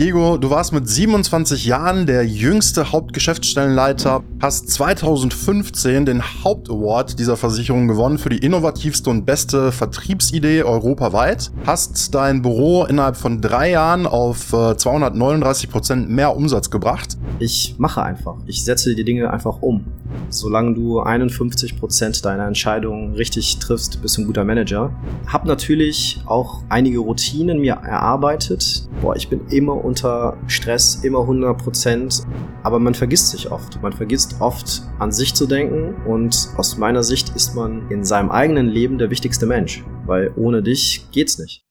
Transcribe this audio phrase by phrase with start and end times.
[0.00, 7.86] Diego, du warst mit 27 Jahren der jüngste Hauptgeschäftsstellenleiter, hast 2015 den Hauptaward dieser Versicherung
[7.86, 14.06] gewonnen für die innovativste und beste Vertriebsidee europaweit, hast dein Büro innerhalb von drei Jahren
[14.06, 17.18] auf 239 äh, Prozent mehr Umsatz gebracht.
[17.38, 18.36] Ich mache einfach.
[18.46, 19.84] Ich setze die Dinge einfach um.
[20.28, 24.92] Solange du 51 Prozent deiner Entscheidungen richtig triffst, bist du ein guter Manager.
[25.26, 28.88] Hab natürlich auch einige Routinen mir erarbeitet.
[29.00, 32.22] Boah, ich bin immer unter Stress, immer 100 Prozent.
[32.62, 33.82] Aber man vergisst sich oft.
[33.82, 38.30] Man vergisst oft an sich zu denken und aus meiner Sicht ist man in seinem
[38.30, 41.64] eigenen Leben der wichtigste Mensch, weil ohne dich geht's nicht.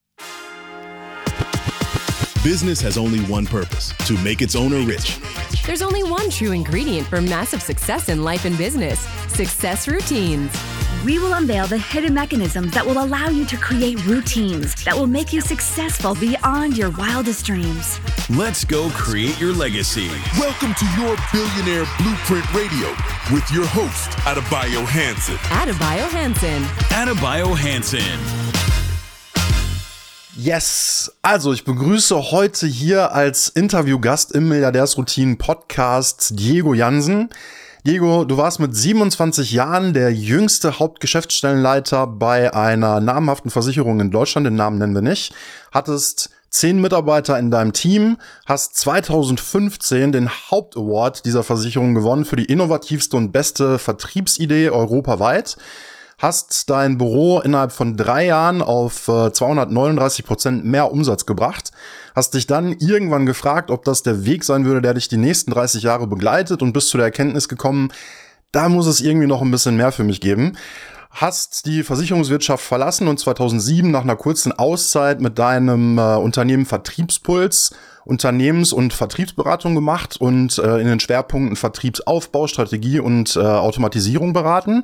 [2.43, 5.19] Business has only one purpose to make its owner rich.
[5.65, 10.49] There's only one true ingredient for massive success in life and business success routines.
[11.03, 15.05] We will unveil the hidden mechanisms that will allow you to create routines that will
[15.05, 17.99] make you successful beyond your wildest dreams.
[18.29, 20.07] Let's go create your legacy.
[20.37, 22.87] Welcome to your Billionaire Blueprint Radio
[23.33, 25.35] with your host, Adebayo Hanson.
[25.35, 26.63] Adebayo Hanson.
[26.89, 28.88] Adebayo Hanson.
[30.41, 37.27] Yes, also ich begrüße heute hier als Interviewgast im Milliardärsroutinen Podcast Diego Jansen.
[37.85, 44.47] Diego, du warst mit 27 Jahren der jüngste Hauptgeschäftsstellenleiter bei einer namhaften Versicherung in Deutschland,
[44.47, 45.33] den Namen nennen wir nicht,
[45.73, 52.45] hattest zehn Mitarbeiter in deinem Team, hast 2015 den Hauptaward dieser Versicherung gewonnen für die
[52.45, 55.57] innovativste und beste Vertriebsidee europaweit
[56.19, 61.71] hast dein Büro innerhalb von drei Jahren auf äh, 239 Prozent mehr Umsatz gebracht,
[62.13, 65.51] hast dich dann irgendwann gefragt, ob das der Weg sein würde, der dich die nächsten
[65.51, 67.91] 30 Jahre begleitet und bist zu der Erkenntnis gekommen,
[68.51, 70.57] da muss es irgendwie noch ein bisschen mehr für mich geben.
[71.11, 77.71] Hast die Versicherungswirtschaft verlassen und 2007 nach einer kurzen Auszeit mit deinem äh, Unternehmen Vertriebspuls
[78.05, 84.83] Unternehmens- und Vertriebsberatung gemacht und äh, in den Schwerpunkten Vertriebsaufbau, Strategie und äh, Automatisierung beraten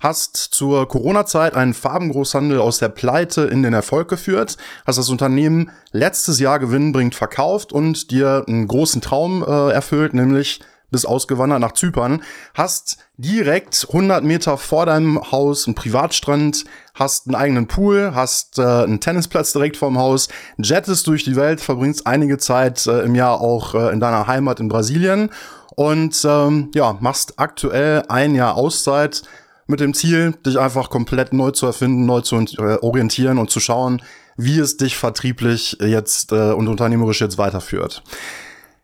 [0.00, 4.56] hast zur Corona-Zeit einen Farbengroßhandel aus der Pleite in den Erfolg geführt,
[4.86, 10.60] hast das Unternehmen letztes Jahr gewinnbringend verkauft und dir einen großen Traum äh, erfüllt, nämlich
[10.90, 12.22] bist ausgewandert nach Zypern,
[12.54, 18.62] hast direkt 100 Meter vor deinem Haus einen Privatstrand, hast einen eigenen Pool, hast äh,
[18.62, 20.28] einen Tennisplatz direkt vorm Haus,
[20.58, 24.60] jettest durch die Welt, verbringst einige Zeit äh, im Jahr auch äh, in deiner Heimat
[24.60, 25.30] in Brasilien
[25.76, 29.22] und ähm, ja, machst aktuell ein Jahr Auszeit
[29.70, 33.60] mit dem Ziel, dich einfach komplett neu zu erfinden, neu zu äh, orientieren und zu
[33.60, 34.02] schauen,
[34.36, 38.02] wie es dich vertrieblich jetzt äh, und unternehmerisch jetzt weiterführt.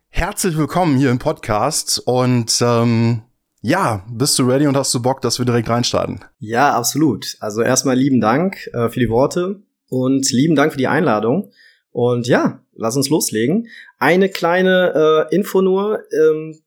[0.08, 3.22] Herzlich willkommen hier im Podcast und ähm,
[3.60, 6.24] ja, bist du ready und hast du Bock, dass wir direkt reinstarten?
[6.38, 7.36] Ja, absolut.
[7.40, 11.50] Also erstmal lieben Dank äh, für die Worte und lieben Dank für die Einladung.
[11.90, 13.68] Und ja, lass uns loslegen.
[13.98, 16.00] Eine kleine äh, Info nur.
[16.12, 16.60] Ähm,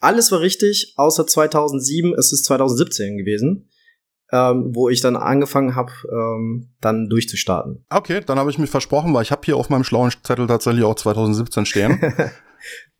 [0.00, 2.14] alles war richtig, außer 2007.
[2.14, 3.70] Es ist 2017 gewesen,
[4.32, 7.84] ähm, wo ich dann angefangen habe, ähm, dann durchzustarten.
[7.90, 10.84] Okay, dann habe ich mich versprochen, weil ich habe hier auf meinem schlauen Zettel tatsächlich
[10.84, 12.00] auch 2017 stehen.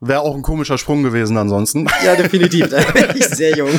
[0.01, 1.87] Wäre auch ein komischer Sprung gewesen ansonsten.
[2.05, 2.69] Ja, definitiv.
[2.69, 3.71] Da bin ich sehr jung.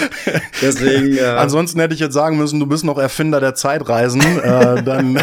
[0.62, 1.16] Deswegen.
[1.18, 4.22] Äh ansonsten hätte ich jetzt sagen müssen, du bist noch Erfinder der Zeitreisen.
[4.22, 5.20] äh, dann,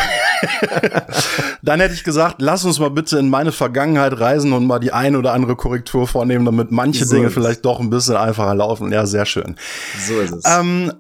[1.62, 4.92] dann hätte ich gesagt, lass uns mal bitte in meine Vergangenheit reisen und mal die
[4.92, 8.92] eine oder andere Korrektur vornehmen, damit manche so Dinge vielleicht doch ein bisschen einfacher laufen.
[8.92, 9.56] Ja, sehr schön.
[10.06, 10.44] So ist es.
[10.46, 10.92] Ähm,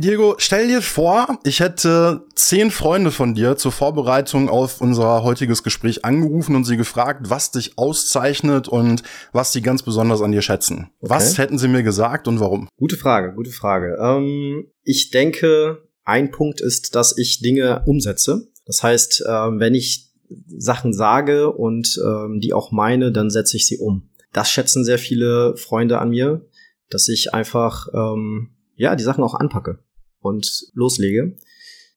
[0.00, 5.64] Diego, stell dir vor, ich hätte zehn Freunde von dir zur Vorbereitung auf unser heutiges
[5.64, 10.40] Gespräch angerufen und sie gefragt, was dich auszeichnet und was sie ganz besonders an dir
[10.40, 10.92] schätzen.
[11.00, 11.10] Okay.
[11.10, 12.68] Was hätten sie mir gesagt und warum?
[12.76, 13.98] Gute Frage, gute Frage.
[14.00, 18.46] Ähm, ich denke, ein Punkt ist, dass ich Dinge umsetze.
[18.66, 20.12] Das heißt, ähm, wenn ich
[20.46, 24.10] Sachen sage und ähm, die auch meine, dann setze ich sie um.
[24.32, 26.46] Das schätzen sehr viele Freunde an mir,
[26.88, 29.80] dass ich einfach ähm, ja die Sachen auch anpacke
[30.28, 31.36] und loslege.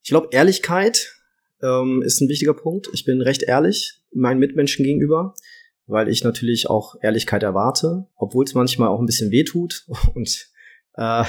[0.03, 1.15] Ich glaube, Ehrlichkeit
[1.61, 2.89] ähm, ist ein wichtiger Punkt.
[2.93, 5.33] Ich bin recht ehrlich meinen Mitmenschen gegenüber,
[5.87, 9.85] weil ich natürlich auch Ehrlichkeit erwarte, obwohl es manchmal auch ein bisschen weh tut
[10.15, 10.49] und
[10.95, 11.23] äh,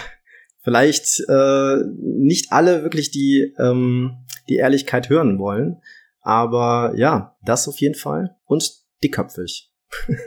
[0.63, 4.17] vielleicht äh, nicht alle wirklich die, ähm,
[4.49, 5.81] die Ehrlichkeit hören wollen.
[6.21, 8.37] Aber ja, das auf jeden Fall.
[8.45, 8.73] Und
[9.03, 9.71] dickköpfig.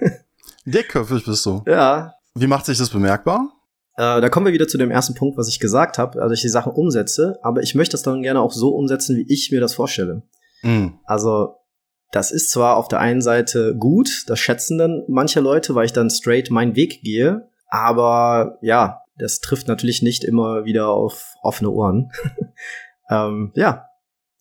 [0.66, 1.63] dickköpfig bist du?
[1.66, 2.16] Ja.
[2.36, 3.55] Wie macht sich das bemerkbar?
[3.97, 6.42] Äh, da kommen wir wieder zu dem ersten Punkt, was ich gesagt habe, also ich
[6.42, 9.62] die Sachen umsetze, aber ich möchte das dann gerne auch so umsetzen, wie ich mir
[9.62, 10.24] das vorstelle.
[10.63, 11.00] Mhm.
[11.06, 11.56] Also
[12.12, 15.94] das ist zwar auf der einen Seite gut, das schätzen dann manche Leute, weil ich
[15.94, 21.69] dann straight meinen Weg gehe, aber ja, das trifft natürlich nicht immer wieder auf offene
[21.69, 22.12] Ohren.
[23.09, 23.86] ähm, ja,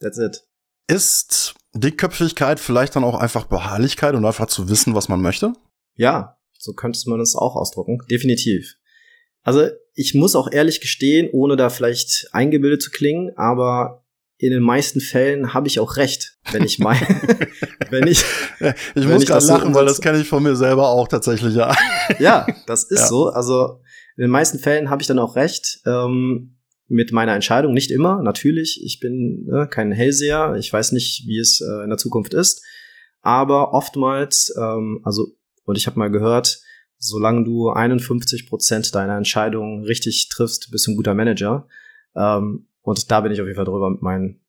[0.00, 0.44] that's it.
[0.88, 5.52] Ist Dickköpfigkeit vielleicht dann auch einfach Beharrlichkeit und einfach zu wissen, was man möchte?
[5.94, 7.98] Ja, so könnte man es auch ausdrucken.
[8.10, 8.76] Definitiv.
[9.44, 14.04] Also ich muss auch ehrlich gestehen, ohne da vielleicht eingebildet zu klingen, aber
[14.36, 17.00] in den meisten Fällen habe ich auch recht, wenn ich meine,
[17.90, 18.24] wenn ich.
[18.94, 21.74] Ich muss gerade lachen, so weil das kenne ich von mir selber auch tatsächlich, ja.
[22.18, 23.06] Ja, das ist ja.
[23.06, 23.28] so.
[23.28, 23.80] Also
[24.16, 26.56] in den meisten Fällen habe ich dann auch recht ähm,
[26.88, 27.74] mit meiner Entscheidung.
[27.74, 28.82] Nicht immer, natürlich.
[28.84, 30.56] Ich bin ne, kein Hellseher.
[30.58, 32.62] Ich weiß nicht, wie es äh, in der Zukunft ist.
[33.22, 35.28] Aber oftmals, ähm, also,
[35.64, 36.60] und ich habe mal gehört,
[37.04, 41.66] solange du 51 Prozent deiner Entscheidungen richtig triffst, bist du ein guter Manager.
[42.16, 44.40] Ähm, und da bin ich auf jeden Fall drüber mit meinen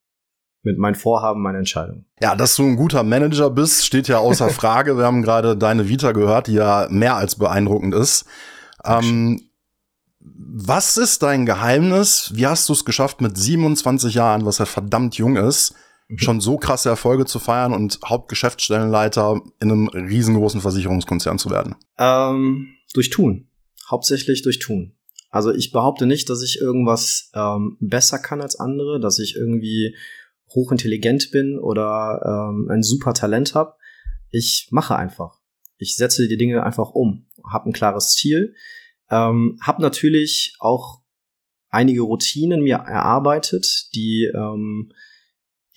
[0.62, 2.06] mit meinen Vorhaben, meiner Entscheidung.
[2.20, 4.98] Ja, dass du ein guter Manager bist, steht ja außer Frage.
[4.98, 8.26] Wir haben gerade deine Vita gehört, die ja mehr als beeindruckend ist.
[8.84, 9.42] Ähm,
[10.20, 12.32] was ist dein Geheimnis?
[12.34, 15.76] Wie hast du es geschafft, mit 27 Jahren, was ja verdammt jung ist.
[16.16, 21.76] Schon so krasse Erfolge zu feiern und Hauptgeschäftsstellenleiter in einem riesengroßen Versicherungskonzern zu werden?
[21.98, 23.48] Ähm, durch Tun.
[23.90, 24.94] Hauptsächlich durch Tun.
[25.30, 29.96] Also ich behaupte nicht, dass ich irgendwas ähm, besser kann als andere, dass ich irgendwie
[30.54, 33.74] hochintelligent bin oder ähm, ein super Talent habe.
[34.32, 35.40] Ich mache einfach.
[35.78, 38.56] Ich setze die Dinge einfach um, habe ein klares Ziel,
[39.10, 41.02] ähm, habe natürlich auch
[41.70, 44.94] einige Routinen mir erarbeitet, die ähm,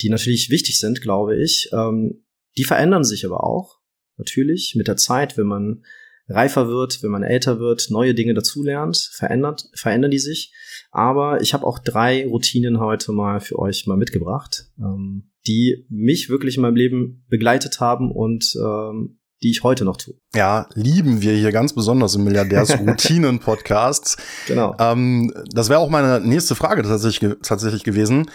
[0.00, 1.70] die natürlich wichtig sind, glaube ich.
[1.72, 2.24] Ähm,
[2.56, 3.78] die verändern sich aber auch
[4.16, 5.84] natürlich mit der Zeit, wenn man
[6.28, 10.52] reifer wird, wenn man älter wird, neue Dinge dazulernt, verändert, verändern die sich.
[10.90, 16.28] Aber ich habe auch drei Routinen heute mal für euch mal mitgebracht, ähm, die mich
[16.28, 20.14] wirklich in meinem Leben begleitet haben und ähm, die ich heute noch tue.
[20.34, 24.18] Ja, lieben wir hier ganz besonders im Milliardärs-Routinen-Podcast.
[24.46, 24.74] genau.
[24.78, 28.28] Ähm, das wäre auch meine nächste Frage tatsächlich, tatsächlich gewesen.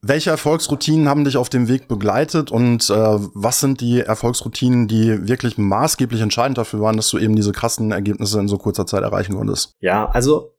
[0.00, 5.26] Welche Erfolgsroutinen haben dich auf dem Weg begleitet und äh, was sind die Erfolgsroutinen, die
[5.26, 9.02] wirklich maßgeblich entscheidend dafür waren, dass du eben diese krassen Ergebnisse in so kurzer Zeit
[9.02, 9.74] erreichen konntest?
[9.80, 10.54] Ja, also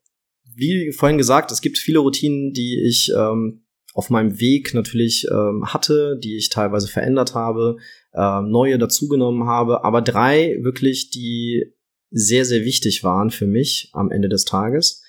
[0.55, 3.63] wie vorhin gesagt, es gibt viele Routinen, die ich ähm,
[3.93, 7.77] auf meinem Weg natürlich ähm, hatte, die ich teilweise verändert habe,
[8.13, 11.73] äh, neue dazugenommen habe, aber drei wirklich, die
[12.11, 15.03] sehr, sehr wichtig waren für mich am Ende des Tages.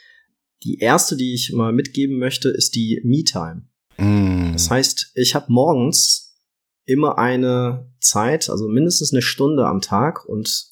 [0.62, 3.62] Die erste, die ich mal mitgeben möchte, ist die Me-Time.
[4.00, 4.52] Mm.
[4.52, 6.37] Das heißt, ich habe morgens
[6.85, 10.70] immer eine Zeit, also mindestens eine Stunde am Tag und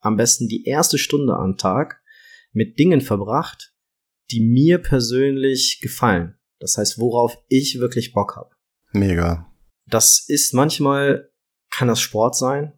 [0.00, 2.02] am besten die erste Stunde am Tag
[2.52, 3.74] mit Dingen verbracht,
[4.30, 6.36] die mir persönlich gefallen.
[6.58, 8.50] Das heißt, worauf ich wirklich Bock habe.
[8.92, 9.52] Mega.
[9.86, 11.30] Das ist manchmal,
[11.70, 12.72] kann das Sport sein,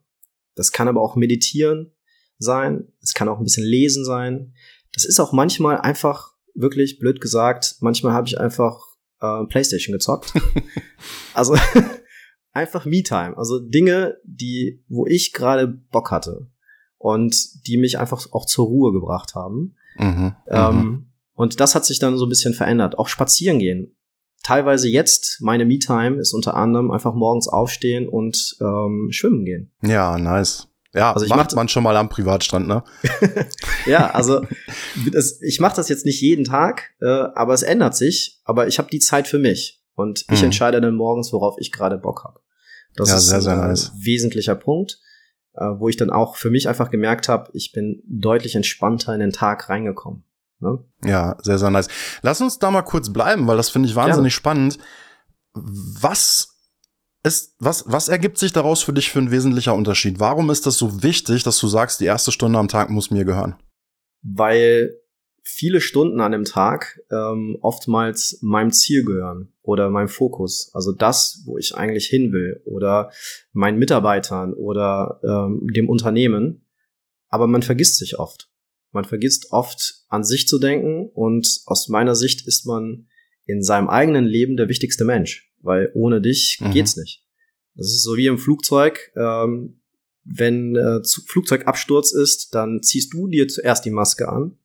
[0.55, 1.95] das kann aber auch Meditieren
[2.39, 4.55] sein, es kann auch ein bisschen Lesen sein.
[4.93, 8.88] Das ist auch manchmal einfach, wirklich blöd gesagt, manchmal habe ich einfach
[9.20, 10.32] äh, Playstation gezockt.
[11.35, 11.56] also
[12.53, 13.37] einfach Me-Time.
[13.37, 16.49] Also Dinge, die, wo ich gerade Bock hatte
[16.99, 19.76] und die mich einfach auch zur Ruhe gebracht haben.
[19.97, 21.06] Mhm, ähm, mhm.
[21.35, 22.99] und das hat sich dann so ein bisschen verändert.
[22.99, 23.97] Auch spazieren gehen.
[24.44, 29.73] Teilweise jetzt, meine Me-Time ist unter anderem einfach morgens aufstehen und ähm, schwimmen gehen.
[29.82, 30.68] Ja, nice.
[30.99, 32.83] Ja, also ich macht man schon mal am Privatstrand, ne?
[33.87, 34.45] ja, also
[35.12, 38.41] das, ich mache das jetzt nicht jeden Tag, äh, aber es ändert sich.
[38.45, 40.47] Aber ich habe die Zeit für mich und ich mhm.
[40.47, 42.41] entscheide dann morgens, worauf ich gerade Bock habe.
[42.97, 43.93] Das ja, ist sehr, sehr ein nice.
[43.97, 44.99] wesentlicher Punkt,
[45.55, 49.21] äh, wo ich dann auch für mich einfach gemerkt habe, ich bin deutlich entspannter in
[49.21, 50.25] den Tag reingekommen.
[50.59, 50.85] Ne?
[51.05, 51.87] Ja, sehr, sehr nice.
[52.23, 54.37] Lass uns da mal kurz bleiben, weil das finde ich wahnsinnig ja.
[54.37, 54.78] spannend.
[55.55, 56.58] Was
[57.28, 60.18] ist, was, was ergibt sich daraus für dich für ein wesentlicher Unterschied?
[60.18, 63.25] Warum ist das so wichtig, dass du sagst, die erste Stunde am Tag muss mir
[63.25, 63.54] gehören?
[64.23, 64.99] Weil
[65.42, 70.70] viele Stunden an dem Tag ähm, oftmals meinem Ziel gehören oder meinem Fokus.
[70.75, 73.11] Also das, wo ich eigentlich hin will oder
[73.52, 76.66] meinen Mitarbeitern oder ähm, dem Unternehmen.
[77.28, 78.50] Aber man vergisst sich oft.
[78.92, 83.06] Man vergisst oft an sich zu denken und aus meiner Sicht ist man
[83.49, 86.71] in seinem eigenen Leben der wichtigste Mensch weil ohne dich mhm.
[86.71, 87.25] geht's nicht.
[87.75, 89.12] Das ist so wie im Flugzeug.
[89.17, 89.81] Ähm,
[90.25, 94.59] wenn äh, Flugzeugabsturz ist, dann ziehst du dir zuerst die Maske an,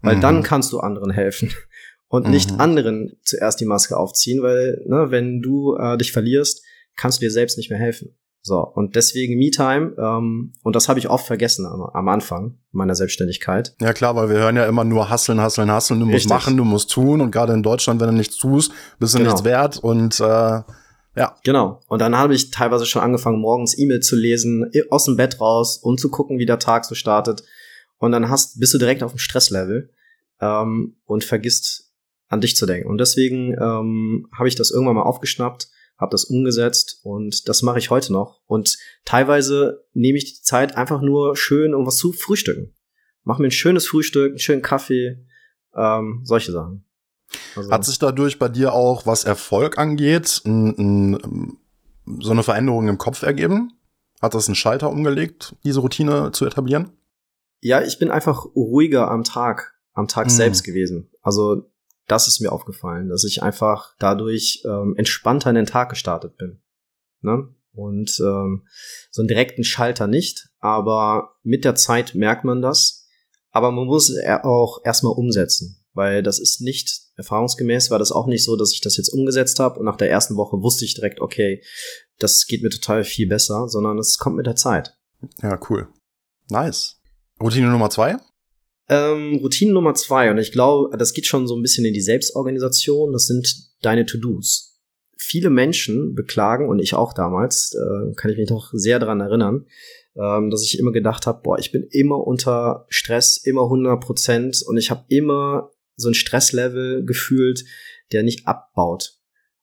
[0.00, 0.20] weil mhm.
[0.20, 1.52] dann kannst du anderen helfen
[2.08, 2.32] und mhm.
[2.32, 6.64] nicht anderen zuerst die Maske aufziehen, weil ne, wenn du äh, dich verlierst,
[6.96, 8.16] kannst du dir selbst nicht mehr helfen.
[8.42, 12.94] So, und deswegen Me-Time, ähm, und das habe ich oft vergessen am, am, Anfang meiner
[12.94, 13.74] Selbstständigkeit.
[13.80, 16.24] Ja klar, weil wir hören ja immer nur hasseln, hasseln, hasseln, du Richtig.
[16.24, 19.18] musst machen, du musst tun und gerade in Deutschland, wenn du nichts tust, bist du
[19.18, 19.30] genau.
[19.30, 20.62] nichts wert und äh,
[21.16, 21.36] ja.
[21.44, 21.80] Genau.
[21.88, 25.76] Und dann habe ich teilweise schon angefangen, morgens E-Mail zu lesen, aus dem Bett raus,
[25.76, 27.42] um zu gucken, wie der Tag so startet.
[27.98, 29.90] Und dann hast, bist du direkt auf dem Stresslevel
[30.40, 31.92] ähm, und vergisst
[32.28, 32.88] an dich zu denken.
[32.88, 35.68] Und deswegen ähm, habe ich das irgendwann mal aufgeschnappt
[36.00, 38.40] habe das umgesetzt und das mache ich heute noch.
[38.46, 42.74] Und teilweise nehme ich die Zeit einfach nur schön, um was zu frühstücken.
[43.22, 45.26] Mach mir ein schönes Frühstück, einen schönen Kaffee,
[45.76, 46.86] ähm, solche Sachen.
[47.54, 51.58] Also Hat sich dadurch bei dir auch, was Erfolg angeht, n, n,
[52.20, 53.74] so eine Veränderung im Kopf ergeben?
[54.20, 56.90] Hat das einen Schalter umgelegt, diese Routine zu etablieren?
[57.60, 60.30] Ja, ich bin einfach ruhiger am Tag, am Tag mhm.
[60.30, 61.10] selbst gewesen.
[61.22, 61.69] Also
[62.10, 66.60] das ist mir aufgefallen, dass ich einfach dadurch ähm, entspannter in den Tag gestartet bin.
[67.20, 67.48] Ne?
[67.72, 68.66] Und ähm,
[69.10, 73.06] so einen direkten Schalter nicht, aber mit der Zeit merkt man das.
[73.52, 74.12] Aber man muss
[74.42, 78.80] auch erstmal umsetzen, weil das ist nicht, erfahrungsgemäß war das auch nicht so, dass ich
[78.80, 81.62] das jetzt umgesetzt habe und nach der ersten Woche wusste ich direkt, okay,
[82.18, 84.96] das geht mir total viel besser, sondern es kommt mit der Zeit.
[85.42, 85.88] Ja, cool.
[86.48, 87.00] Nice.
[87.40, 88.18] Routine Nummer zwei?
[88.90, 92.00] Ähm, Routine Nummer zwei, und ich glaube, das geht schon so ein bisschen in die
[92.00, 94.80] Selbstorganisation, das sind deine To-Dos.
[95.16, 99.66] Viele Menschen beklagen, und ich auch damals, äh, kann ich mich noch sehr daran erinnern,
[100.16, 104.60] ähm, dass ich immer gedacht habe, boah, ich bin immer unter Stress, immer 100 Prozent
[104.66, 107.64] und ich habe immer so ein Stresslevel gefühlt,
[108.10, 109.20] der nicht abbaut.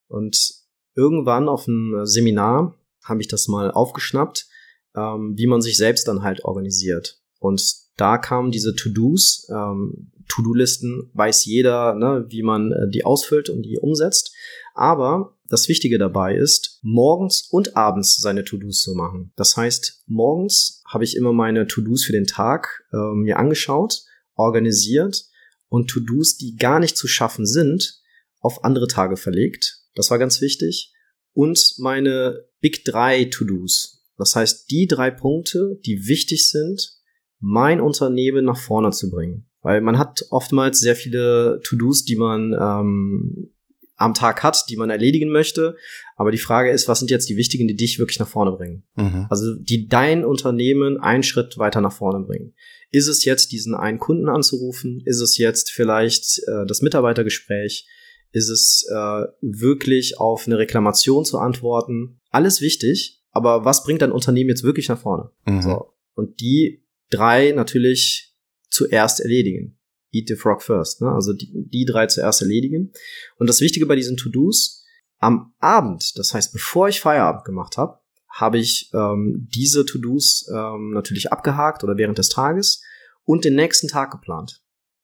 [0.07, 0.53] Und
[0.95, 4.47] irgendwann auf einem Seminar habe ich das mal aufgeschnappt,
[4.95, 7.21] ähm, wie man sich selbst dann halt organisiert.
[7.39, 13.49] Und da kamen diese To-Dos, ähm, To-Do-Listen, weiß jeder, ne, wie man äh, die ausfüllt
[13.49, 14.33] und die umsetzt.
[14.73, 19.31] Aber das Wichtige dabei ist, morgens und abends seine To-Dos zu machen.
[19.35, 24.03] Das heißt, morgens habe ich immer meine To-Dos für den Tag äh, mir angeschaut,
[24.35, 25.25] organisiert
[25.69, 28.01] und To-Dos, die gar nicht zu schaffen sind,
[28.39, 29.81] auf andere Tage verlegt.
[29.95, 30.93] Das war ganz wichtig.
[31.33, 34.05] Und meine Big 3 To-Dos.
[34.17, 36.96] Das heißt, die drei Punkte, die wichtig sind,
[37.39, 39.45] mein Unternehmen nach vorne zu bringen.
[39.61, 43.51] Weil man hat oftmals sehr viele To-Dos, die man ähm,
[43.97, 45.75] am Tag hat, die man erledigen möchte.
[46.15, 48.83] Aber die Frage ist, was sind jetzt die wichtigen, die dich wirklich nach vorne bringen?
[48.95, 49.25] Mhm.
[49.29, 52.53] Also die dein Unternehmen einen Schritt weiter nach vorne bringen.
[52.91, 55.01] Ist es jetzt, diesen einen Kunden anzurufen?
[55.05, 57.87] Ist es jetzt vielleicht äh, das Mitarbeitergespräch?
[58.31, 62.19] Ist es äh, wirklich auf eine Reklamation zu antworten?
[62.29, 65.31] Alles wichtig, aber was bringt dein Unternehmen jetzt wirklich nach vorne?
[65.45, 65.61] Mhm.
[65.61, 65.93] So.
[66.13, 68.35] Und die drei natürlich
[68.69, 69.77] zuerst erledigen.
[70.11, 71.11] Eat the frog first, ne?
[71.11, 72.91] Also die, die drei zuerst erledigen.
[73.37, 74.85] Und das Wichtige bei diesen To-Dos,
[75.19, 77.99] am Abend, das heißt, bevor ich Feierabend gemacht habe,
[78.29, 82.83] habe ich ähm, diese To-Dos ähm, natürlich abgehakt oder während des Tages
[83.23, 84.61] und den nächsten Tag geplant.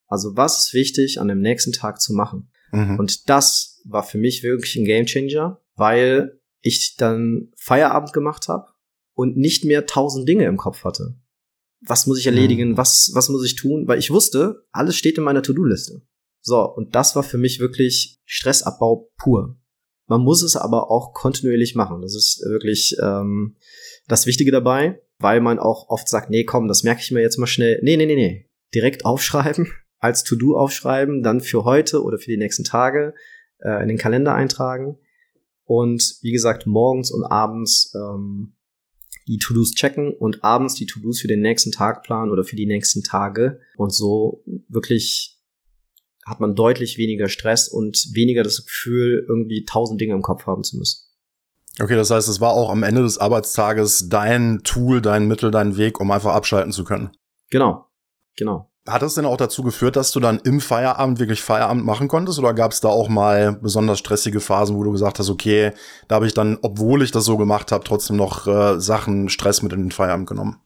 [0.08, 2.52] Also was ist wichtig an dem nächsten Tag zu machen?
[2.72, 3.00] Mhm.
[3.00, 8.68] Und das war für mich wirklich ein Gamechanger, weil ich dann Feierabend gemacht habe
[9.14, 11.16] und nicht mehr tausend Dinge im Kopf hatte
[11.86, 12.78] was muss ich erledigen, mhm.
[12.78, 16.02] was, was muss ich tun, weil ich wusste, alles steht in meiner To-Do-Liste.
[16.42, 19.58] So, und das war für mich wirklich Stressabbau pur.
[20.08, 22.02] Man muss es aber auch kontinuierlich machen.
[22.02, 23.56] Das ist wirklich ähm,
[24.08, 27.38] das Wichtige dabei, weil man auch oft sagt, nee, komm, das merke ich mir jetzt
[27.38, 27.80] mal schnell.
[27.82, 28.50] Nee, nee, nee, nee.
[28.76, 33.14] Direkt aufschreiben, als To-Do aufschreiben, dann für heute oder für die nächsten Tage
[33.60, 34.98] äh, in den Kalender eintragen.
[35.64, 38.54] Und wie gesagt, morgens und abends ähm,
[39.28, 42.66] die To-Dos checken und abends die To-Dos für den nächsten Tag planen oder für die
[42.66, 43.60] nächsten Tage.
[43.78, 45.40] Und so wirklich
[46.26, 50.64] hat man deutlich weniger Stress und weniger das Gefühl, irgendwie tausend Dinge im Kopf haben
[50.64, 51.04] zu müssen.
[51.80, 55.76] Okay, das heißt, es war auch am Ende des Arbeitstages dein Tool, dein Mittel, dein
[55.76, 57.12] Weg, um einfach abschalten zu können.
[57.50, 57.88] Genau,
[58.38, 58.73] genau.
[58.86, 62.38] Hat das denn auch dazu geführt, dass du dann im Feierabend wirklich Feierabend machen konntest?
[62.38, 65.72] Oder gab es da auch mal besonders stressige Phasen, wo du gesagt hast, okay,
[66.10, 69.62] da habe ich dann, obwohl ich das so gemacht habe, trotzdem noch äh, Sachen, Stress
[69.62, 70.60] mit in den Feierabend genommen?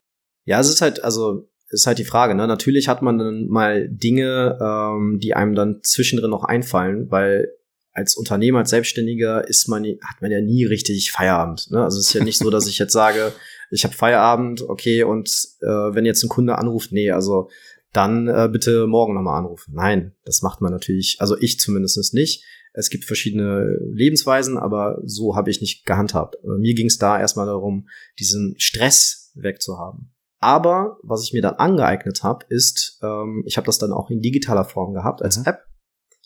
[0.45, 2.47] Ja, es ist halt, also ist halt die Frage, ne?
[2.47, 7.49] Natürlich hat man dann mal Dinge, ähm, die einem dann zwischendrin noch einfallen, weil
[7.97, 11.71] als Unternehmer, als Selbstständiger ist man, hat man ja nie richtig Feierabend.
[11.71, 11.83] Ne?
[11.83, 13.33] Also es ist ja nicht so, dass ich jetzt sage,
[13.71, 15.29] ich habe Feierabend, okay, und
[15.61, 17.49] äh, wenn jetzt ein Kunde anruft, nee, also
[17.97, 19.73] dann äh, bitte morgen nochmal anrufen.
[19.75, 22.45] Nein, das macht man natürlich, also ich zumindest nicht.
[22.73, 26.35] Es gibt verschiedene Lebensweisen, aber so habe ich nicht gehandhabt.
[26.43, 27.89] Äh, mir ging es da erstmal darum,
[28.19, 30.13] diesen Stress wegzuhaben.
[30.39, 34.21] Aber was ich mir dann angeeignet habe, ist, ähm, ich habe das dann auch in
[34.21, 35.45] digitaler Form gehabt als mhm.
[35.45, 35.61] App.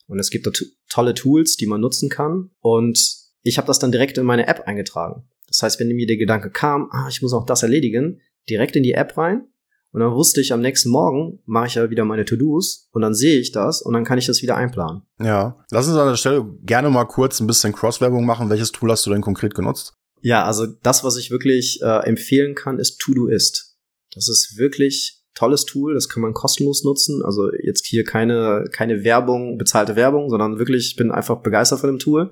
[0.08, 0.52] Und es gibt da
[0.90, 2.50] tolle Tools, die man nutzen kann.
[2.60, 5.30] Und ich habe das dann direkt in meine App eingetragen.
[5.48, 8.84] Das heißt, wenn mir der Gedanke kam, ah, ich muss auch das erledigen, direkt in
[8.84, 9.48] die App rein
[9.92, 13.14] und dann wusste ich, am nächsten Morgen mache ich ja wieder meine To-Dos und dann
[13.14, 15.02] sehe ich das und dann kann ich das wieder einplanen.
[15.20, 15.58] Ja.
[15.70, 18.50] Lass uns an der Stelle gerne mal kurz ein bisschen Cross-Werbung machen.
[18.50, 19.94] Welches Tool hast du denn konkret genutzt?
[20.22, 23.78] Ja, also das, was ich wirklich äh, empfehlen kann, ist To-Do-Ist.
[24.14, 27.24] Das ist wirklich tolles Tool, das kann man kostenlos nutzen.
[27.24, 31.90] Also jetzt hier keine, keine Werbung, bezahlte Werbung, sondern wirklich, ich bin einfach begeistert von
[31.90, 32.32] dem Tool.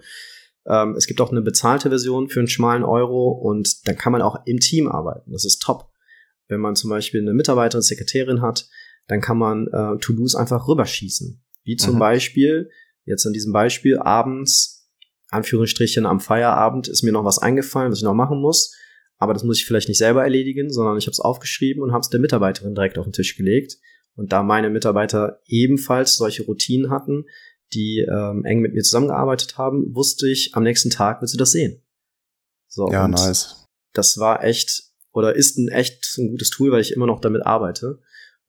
[0.66, 4.22] Ähm, es gibt auch eine bezahlte Version für einen schmalen Euro und dann kann man
[4.22, 5.32] auch im Team arbeiten.
[5.32, 5.90] Das ist top.
[6.50, 8.68] Wenn man zum Beispiel eine Mitarbeiterin, Sekretärin hat,
[9.08, 11.42] dann kann man äh, To-Dos einfach rüberschießen.
[11.64, 12.00] Wie zum Mhm.
[12.00, 12.70] Beispiel,
[13.06, 14.90] jetzt in diesem Beispiel, abends,
[15.30, 18.76] Anführungsstrichen am Feierabend, ist mir noch was eingefallen, was ich noch machen muss.
[19.18, 22.02] Aber das muss ich vielleicht nicht selber erledigen, sondern ich habe es aufgeschrieben und habe
[22.02, 23.78] es der Mitarbeiterin direkt auf den Tisch gelegt.
[24.16, 27.26] Und da meine Mitarbeiter ebenfalls solche Routinen hatten,
[27.74, 31.52] die ähm, eng mit mir zusammengearbeitet haben, wusste ich, am nächsten Tag wird sie das
[31.52, 31.84] sehen.
[32.68, 33.68] So, Ja, nice.
[33.94, 37.46] das war echt oder ist ein echt ein gutes Tool, weil ich immer noch damit
[37.46, 38.00] arbeite.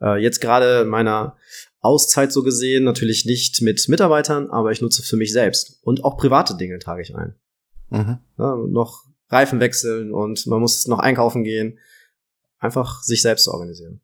[0.01, 1.37] Äh, jetzt gerade in meiner
[1.81, 5.79] Auszeit so gesehen, natürlich nicht mit Mitarbeitern, aber ich nutze für mich selbst.
[5.83, 7.35] Und auch private Dinge trage ich ein.
[7.91, 8.19] Mhm.
[8.39, 11.79] Ja, noch Reifen wechseln und man muss noch einkaufen gehen.
[12.59, 14.01] Einfach sich selbst zu organisieren.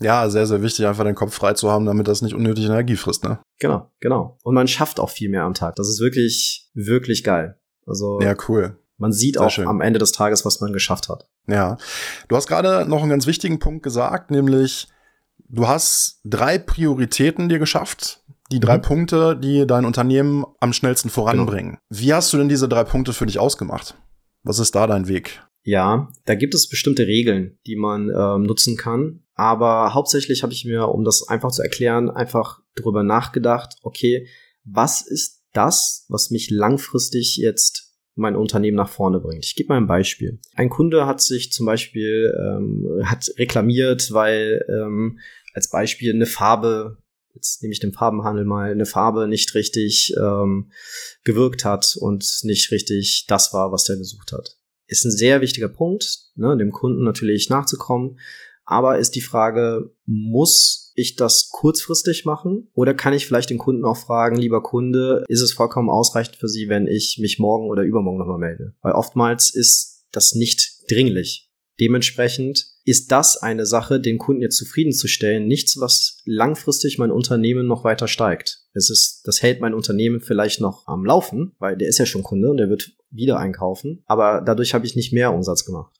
[0.00, 2.96] Ja, sehr, sehr wichtig, einfach den Kopf frei zu haben, damit das nicht unnötig Energie
[2.96, 3.38] frisst, ne?
[3.58, 4.38] Genau, genau.
[4.42, 5.76] Und man schafft auch viel mehr am Tag.
[5.76, 7.60] Das ist wirklich, wirklich geil.
[7.86, 8.78] Also Ja, cool.
[8.96, 9.66] man sieht sehr auch schön.
[9.66, 11.28] am Ende des Tages, was man geschafft hat.
[11.46, 11.76] Ja.
[12.28, 14.88] Du hast gerade noch einen ganz wichtigen Punkt gesagt, nämlich
[15.48, 18.22] du hast drei Prioritäten dir geschafft.
[18.52, 18.82] Die drei Mhm.
[18.82, 21.78] Punkte, die dein Unternehmen am schnellsten voranbringen.
[21.88, 23.96] Wie hast du denn diese drei Punkte für dich ausgemacht?
[24.42, 25.42] Was ist da dein Weg?
[25.62, 29.22] Ja, da gibt es bestimmte Regeln, die man ähm, nutzen kann.
[29.34, 34.26] Aber hauptsächlich habe ich mir, um das einfach zu erklären, einfach darüber nachgedacht, okay,
[34.64, 39.44] was ist das, was mich langfristig jetzt mein Unternehmen nach vorne bringt?
[39.44, 40.38] Ich gebe mal ein Beispiel.
[40.54, 45.18] Ein Kunde hat sich zum Beispiel ähm, hat reklamiert, weil ähm,
[45.54, 46.98] als Beispiel eine Farbe
[47.34, 50.70] jetzt nehme ich den Farbenhandel mal, eine Farbe nicht richtig ähm,
[51.24, 54.56] gewirkt hat und nicht richtig das war, was der gesucht hat.
[54.86, 58.18] Ist ein sehr wichtiger Punkt, ne, dem Kunden natürlich nachzukommen.
[58.64, 62.68] Aber ist die Frage, muss ich das kurzfristig machen?
[62.74, 66.48] Oder kann ich vielleicht den Kunden auch fragen, lieber Kunde, ist es vollkommen ausreichend für
[66.48, 68.74] Sie, wenn ich mich morgen oder übermorgen nochmal melde?
[68.82, 71.50] Weil oftmals ist das nicht dringlich.
[71.80, 77.84] Dementsprechend ist das eine Sache, den Kunden jetzt zufriedenzustellen, nichts, was langfristig mein Unternehmen noch
[77.84, 78.64] weiter steigt.
[78.74, 82.22] Es ist, das hält mein Unternehmen vielleicht noch am Laufen, weil der ist ja schon
[82.22, 84.02] Kunde und der wird wieder einkaufen.
[84.06, 85.94] Aber dadurch habe ich nicht mehr Umsatz gemacht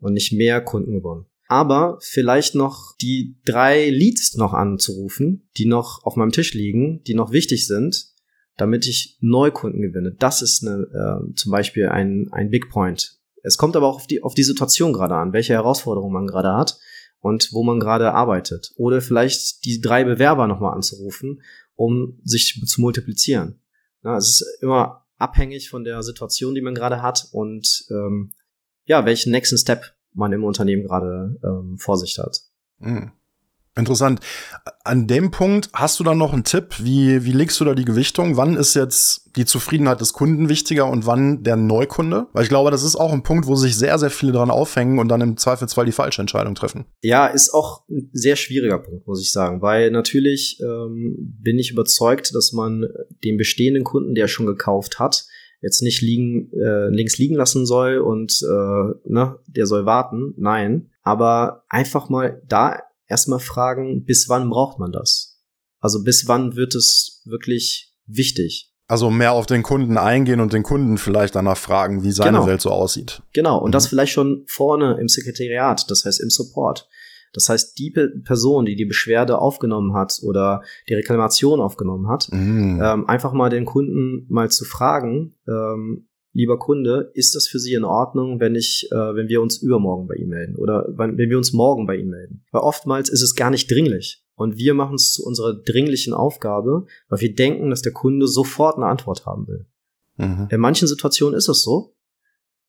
[0.00, 1.26] und nicht mehr Kunden gewonnen.
[1.46, 7.14] Aber vielleicht noch die drei Leads noch anzurufen, die noch auf meinem Tisch liegen, die
[7.14, 8.06] noch wichtig sind,
[8.56, 10.12] damit ich Neukunden gewinne.
[10.12, 13.18] Das ist eine, äh, zum Beispiel ein, ein Big Point.
[13.42, 16.54] Es kommt aber auch auf die, auf die Situation gerade an, welche Herausforderungen man gerade
[16.54, 16.78] hat
[17.20, 18.72] und wo man gerade arbeitet.
[18.76, 21.42] Oder vielleicht die drei Bewerber nochmal anzurufen,
[21.74, 23.60] um sich zu multiplizieren.
[24.02, 28.32] Ja, es ist immer abhängig von der Situation, die man gerade hat und ähm,
[28.84, 32.40] ja, welchen nächsten Step man im Unternehmen gerade ähm, vor sich hat.
[32.80, 33.12] Hm.
[33.76, 34.20] Interessant.
[34.84, 36.76] An dem Punkt hast du dann noch einen Tipp?
[36.78, 38.36] Wie, wie legst du da die Gewichtung?
[38.36, 42.28] Wann ist jetzt die Zufriedenheit des Kunden wichtiger und wann der Neukunde?
[42.32, 45.00] Weil ich glaube, das ist auch ein Punkt, wo sich sehr, sehr viele dran aufhängen
[45.00, 46.84] und dann im Zweifelsfall die falsche Entscheidung treffen.
[47.02, 51.72] Ja, ist auch ein sehr schwieriger Punkt, muss ich sagen, weil natürlich ähm, bin ich
[51.72, 52.86] überzeugt, dass man
[53.24, 55.26] den bestehenden Kunden, der schon gekauft hat,
[55.64, 60.34] jetzt nicht liegen, äh, links liegen lassen soll und äh, ne, der soll warten.
[60.36, 65.40] Nein, aber einfach mal da erstmal fragen, bis wann braucht man das?
[65.80, 68.70] Also bis wann wird es wirklich wichtig?
[68.86, 72.46] Also mehr auf den Kunden eingehen und den Kunden vielleicht danach fragen, wie seine Genau.
[72.46, 73.22] Welt so aussieht.
[73.32, 73.72] Genau, und Mhm.
[73.72, 76.86] das vielleicht schon vorne im Sekretariat, das heißt im Support.
[77.34, 82.28] Das heißt, die Pe- Person, die die Beschwerde aufgenommen hat oder die Reklamation aufgenommen hat,
[82.32, 82.80] Mhm.
[82.82, 87.74] ähm, einfach mal den Kunden mal zu fragen, ähm, lieber Kunde, ist das für Sie
[87.74, 91.30] in Ordnung, wenn ich, äh, wenn wir uns übermorgen bei Ihnen melden oder wenn, wenn
[91.30, 92.44] wir uns morgen bei Ihnen melden?
[92.50, 94.24] Weil oftmals ist es gar nicht dringlich.
[94.36, 98.76] Und wir machen es zu unserer dringlichen Aufgabe, weil wir denken, dass der Kunde sofort
[98.76, 99.66] eine Antwort haben will.
[100.16, 100.48] Mhm.
[100.50, 101.94] In manchen Situationen ist es so,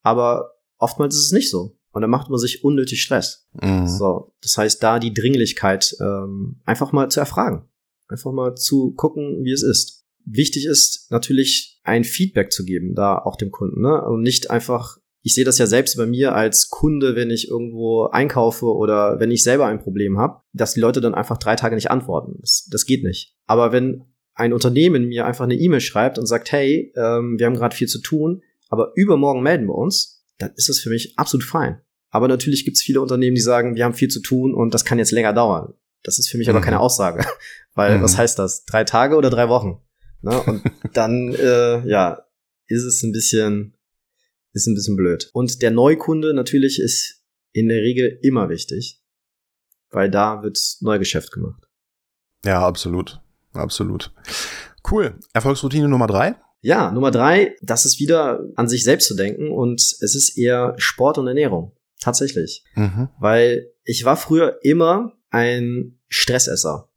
[0.04, 1.75] aber oftmals ist es nicht so.
[1.95, 3.47] Und dann macht man sich unnötig Stress.
[3.53, 3.88] Mhm.
[3.88, 7.69] So, das heißt, da die Dringlichkeit ähm, einfach mal zu erfragen.
[8.10, 10.03] Einfach mal zu gucken, wie es ist.
[10.25, 13.81] Wichtig ist natürlich ein Feedback zu geben, da auch dem Kunden.
[13.81, 14.01] Ne?
[14.01, 18.08] Und nicht einfach, ich sehe das ja selbst bei mir als Kunde, wenn ich irgendwo
[18.08, 21.75] einkaufe oder wenn ich selber ein Problem habe, dass die Leute dann einfach drei Tage
[21.75, 22.39] nicht antworten.
[22.41, 23.38] Das, das geht nicht.
[23.45, 24.03] Aber wenn
[24.34, 27.88] ein Unternehmen mir einfach eine E-Mail schreibt und sagt, hey, ähm, wir haben gerade viel
[27.88, 31.79] zu tun, aber übermorgen melden wir uns, dann ist das für mich absolut fein.
[32.15, 34.86] Aber natürlich gibt es viele Unternehmen, die sagen, wir haben viel zu tun und das
[34.86, 35.73] kann jetzt länger dauern.
[36.01, 36.63] Das ist für mich aber Mhm.
[36.63, 37.25] keine Aussage.
[37.73, 38.04] Weil, Mhm.
[38.04, 38.63] was heißt das?
[38.63, 39.82] Drei Tage oder drei Wochen?
[40.21, 40.41] Ne?
[40.43, 40.62] Und
[40.93, 42.25] dann, äh, ja,
[42.67, 43.75] ist es ein bisschen,
[44.54, 45.30] ist ein bisschen blöd.
[45.34, 49.01] Und der Neukunde natürlich ist in der Regel immer wichtig,
[49.89, 51.67] weil da wird Neugeschäft gemacht.
[52.45, 53.19] Ja, absolut.
[53.51, 54.13] Absolut.
[54.89, 55.19] Cool.
[55.34, 56.36] Erfolgsroutine Nummer drei.
[56.62, 60.75] Ja, Nummer drei, das ist wieder an sich selbst zu denken und es ist eher
[60.78, 61.73] Sport und Ernährung.
[62.05, 62.63] Tatsächlich.
[62.75, 63.09] Mhm.
[63.17, 66.91] Weil ich war früher immer ein Stressesser.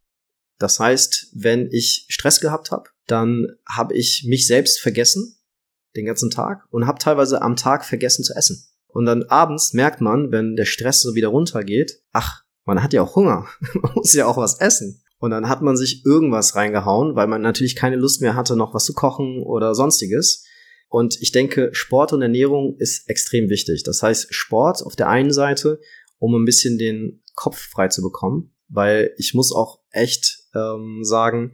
[0.59, 5.39] Das heißt, wenn ich Stress gehabt habe, dann habe ich mich selbst vergessen
[5.97, 8.67] den ganzen Tag und habe teilweise am Tag vergessen zu essen.
[8.87, 13.01] Und dann abends merkt man, wenn der Stress so wieder runtergeht, ach, man hat ja
[13.01, 13.47] auch Hunger,
[13.81, 15.03] man muss ja auch was essen.
[15.19, 18.75] Und dann hat man sich irgendwas reingehauen, weil man natürlich keine Lust mehr hatte, noch
[18.75, 20.45] was zu kochen oder sonstiges.
[20.89, 23.83] Und ich denke, Sport und Ernährung ist extrem wichtig.
[23.83, 25.81] Das heißt, Sport auf der einen Seite,
[26.19, 31.53] um ein bisschen den Kopf frei zu bekommen, weil ich muss auch echt ähm, sagen,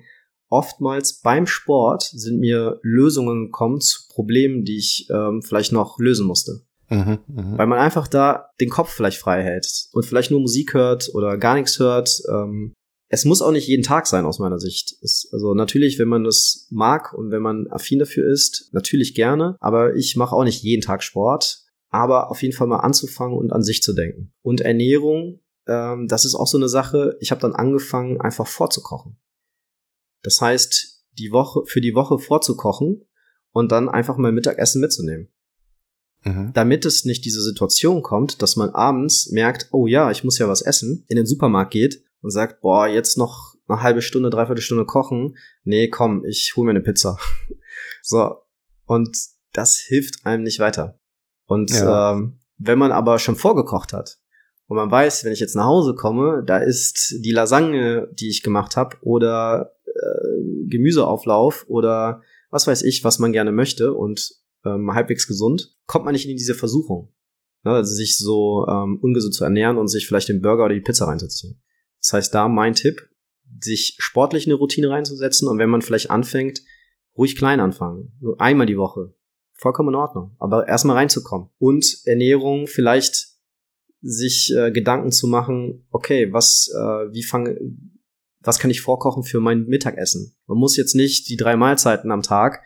[0.48, 6.26] oftmals beim Sport sind mir Lösungen gekommen zu Problemen, die ich ähm, vielleicht noch lösen
[6.26, 6.62] musste.
[6.90, 7.58] Mhm, mh.
[7.58, 11.38] Weil man einfach da den Kopf vielleicht frei hält und vielleicht nur Musik hört oder
[11.38, 12.22] gar nichts hört.
[12.30, 12.72] Ähm,
[13.14, 14.96] es muss auch nicht jeden Tag sein, aus meiner Sicht.
[15.00, 19.56] Es, also natürlich, wenn man das mag und wenn man affin dafür ist, natürlich gerne.
[19.60, 21.62] Aber ich mache auch nicht jeden Tag Sport.
[21.90, 24.32] Aber auf jeden Fall mal anzufangen und an sich zu denken.
[24.42, 27.16] Und Ernährung, ähm, das ist auch so eine Sache.
[27.20, 29.16] Ich habe dann angefangen, einfach vorzukochen.
[30.22, 33.04] Das heißt, die Woche für die Woche vorzukochen
[33.52, 35.28] und dann einfach mal Mittagessen mitzunehmen
[36.26, 36.52] Mhm.
[36.54, 40.48] damit es nicht diese Situation kommt, dass man abends merkt, oh ja, ich muss ja
[40.48, 44.62] was essen, in den Supermarkt geht und sagt, boah, jetzt noch eine halbe Stunde, dreiviertel
[44.62, 45.36] Stunde kochen.
[45.62, 47.18] Nee, komm, ich hol mir eine Pizza.
[48.02, 48.36] so.
[48.86, 49.14] Und
[49.52, 50.98] das hilft einem nicht weiter.
[51.44, 52.12] Und Ja.
[52.12, 54.20] ähm, wenn man aber schon vorgekocht hat
[54.68, 58.42] und man weiß, wenn ich jetzt nach Hause komme, da ist die Lasagne, die ich
[58.42, 64.32] gemacht habe, oder äh, Gemüseauflauf oder was weiß ich, was man gerne möchte und
[64.64, 67.12] ähm, halbwegs gesund, kommt man nicht in diese Versuchung,
[67.64, 70.80] ne, also sich so ähm, ungesund zu ernähren und sich vielleicht den Burger oder die
[70.80, 71.60] Pizza reinzuziehen.
[72.04, 73.08] Das heißt, da mein Tipp,
[73.60, 76.60] sich sportlich eine Routine reinzusetzen und wenn man vielleicht anfängt,
[77.16, 78.12] ruhig klein anfangen.
[78.20, 79.14] Nur einmal die Woche.
[79.54, 80.36] Vollkommen in Ordnung.
[80.38, 81.48] Aber erstmal reinzukommen.
[81.58, 83.28] Und Ernährung vielleicht
[84.02, 87.58] sich äh, Gedanken zu machen, okay, was, äh, wie fange,
[88.40, 90.36] was kann ich vorkochen für mein Mittagessen?
[90.46, 92.62] Man muss jetzt nicht die drei Mahlzeiten am Tag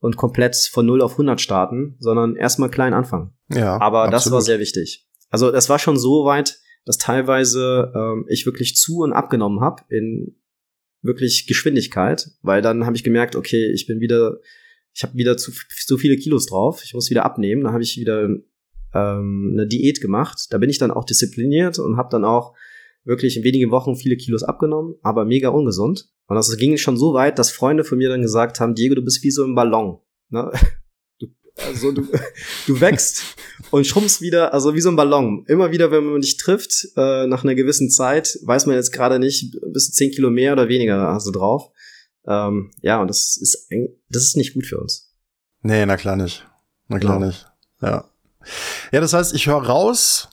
[0.00, 3.34] und komplett von 0 auf 100 starten, sondern erstmal klein anfangen.
[3.52, 4.34] Ja, Aber das absolut.
[4.34, 5.06] war sehr wichtig.
[5.28, 9.82] Also das war schon so weit, dass teilweise ähm, ich wirklich zu und abgenommen habe
[9.88, 10.36] in
[11.02, 14.38] wirklich Geschwindigkeit, weil dann habe ich gemerkt, okay, ich bin wieder,
[14.92, 15.52] ich habe wieder zu,
[15.86, 18.28] zu viele Kilos drauf, ich muss wieder abnehmen, dann habe ich wieder
[18.94, 20.46] ähm, eine Diät gemacht.
[20.50, 22.54] Da bin ich dann auch diszipliniert und habe dann auch
[23.04, 26.08] wirklich in wenigen Wochen viele Kilos abgenommen, aber mega ungesund.
[26.26, 29.02] Und das ging schon so weit, dass Freunde von mir dann gesagt haben, Diego, du
[29.02, 29.98] bist wie so ein Ballon.
[30.28, 30.50] Ne?
[31.66, 32.06] Also du,
[32.66, 33.22] du wächst
[33.70, 35.44] und schrumpfst wieder, also wie so ein Ballon.
[35.46, 39.18] Immer wieder, wenn man dich trifft, äh, nach einer gewissen Zeit, weiß man jetzt gerade
[39.18, 41.70] nicht, bist du 10 Kilo mehr oder weniger hast du drauf.
[42.26, 43.68] Ähm, ja, und das ist,
[44.08, 45.12] das ist nicht gut für uns.
[45.62, 46.46] Nee, na klar nicht.
[46.88, 47.26] Na klar Genau.
[47.28, 47.46] nicht.
[47.82, 48.04] Ja.
[48.92, 50.28] Ja, das heißt, ich höre raus,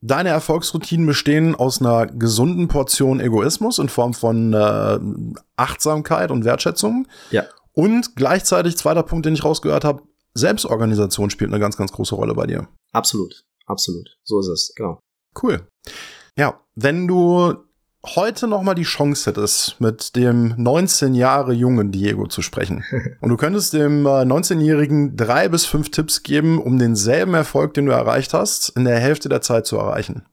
[0.00, 4.98] deine Erfolgsroutinen bestehen aus einer gesunden Portion Egoismus in Form von äh,
[5.56, 7.08] Achtsamkeit und Wertschätzung.
[7.30, 7.44] Ja.
[7.72, 10.02] Und gleichzeitig, zweiter Punkt, den ich rausgehört habe,
[10.34, 12.68] Selbstorganisation spielt eine ganz, ganz große Rolle bei dir.
[12.92, 14.16] Absolut, absolut.
[14.24, 15.00] So ist es, genau.
[15.40, 15.66] Cool.
[16.36, 17.56] Ja, wenn du
[18.06, 22.84] heute noch mal die Chance hättest, mit dem 19 Jahre jungen Diego zu sprechen
[23.20, 27.86] und du könntest dem äh, 19-Jährigen drei bis fünf Tipps geben, um denselben Erfolg, den
[27.86, 30.26] du erreicht hast, in der Hälfte der Zeit zu erreichen.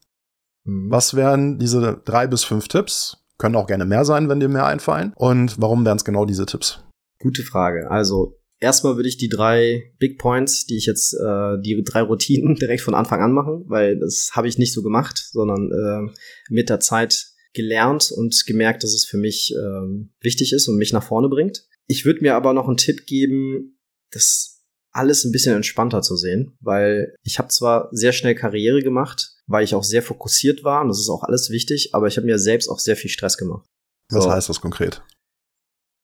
[0.63, 0.91] Mhm.
[0.91, 3.17] Was wären diese drei bis fünf Tipps?
[3.37, 5.11] Können auch gerne mehr sein, wenn dir mehr einfallen.
[5.15, 6.83] Und warum wären es genau diese Tipps?
[7.19, 7.91] Gute Frage.
[7.91, 12.55] Also erstmal würde ich die drei Big Points, die ich jetzt, äh, die drei Routinen
[12.59, 16.13] direkt von Anfang an machen, weil das habe ich nicht so gemacht, sondern äh,
[16.49, 20.91] mit der Zeit gelernt und gemerkt, dass es für mich ähm, wichtig ist und mich
[20.93, 21.65] nach vorne bringt.
[21.87, 23.79] Ich würde mir aber noch einen Tipp geben,
[24.11, 29.33] das alles ein bisschen entspannter zu sehen, weil ich habe zwar sehr schnell Karriere gemacht,
[29.45, 32.25] weil ich auch sehr fokussiert war und das ist auch alles wichtig, aber ich habe
[32.25, 33.67] mir selbst auch sehr viel Stress gemacht.
[34.09, 34.31] Was So.
[34.31, 35.01] heißt das konkret?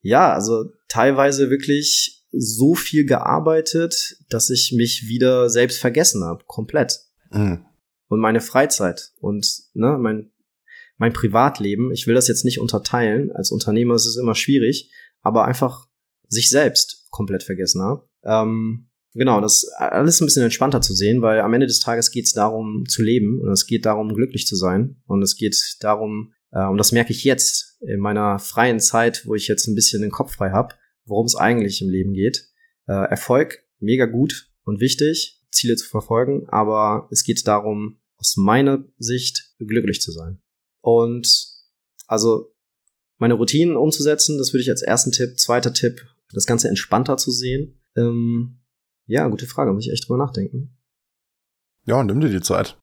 [0.01, 6.99] Ja, also teilweise wirklich so viel gearbeitet, dass ich mich wieder selbst vergessen habe, komplett.
[7.31, 7.65] Mhm.
[8.07, 10.31] Und meine Freizeit und ne, mein,
[10.97, 14.91] mein Privatleben, ich will das jetzt nicht unterteilen, als Unternehmer ist es immer schwierig,
[15.21, 15.87] aber einfach
[16.27, 18.07] sich selbst komplett vergessen habe.
[18.23, 22.25] Ähm, genau, das alles ein bisschen entspannter zu sehen, weil am Ende des Tages geht
[22.25, 26.33] es darum zu leben und es geht darum glücklich zu sein und es geht darum,
[26.51, 30.01] äh, und das merke ich jetzt in meiner freien Zeit, wo ich jetzt ein bisschen
[30.01, 32.49] den Kopf frei habe, worum es eigentlich im Leben geht.
[32.87, 38.85] Äh, Erfolg, mega gut und wichtig, Ziele zu verfolgen, aber es geht darum, aus meiner
[38.97, 40.41] Sicht glücklich zu sein.
[40.81, 41.47] Und
[42.07, 42.53] also
[43.17, 45.39] meine Routinen umzusetzen, das würde ich als ersten Tipp.
[45.39, 46.01] Zweiter Tipp,
[46.33, 47.79] das Ganze entspannter zu sehen?
[47.95, 48.61] Ähm,
[49.05, 50.77] ja, gute Frage, muss ich echt drüber nachdenken.
[51.85, 52.79] Ja, nimm dir die Zeit.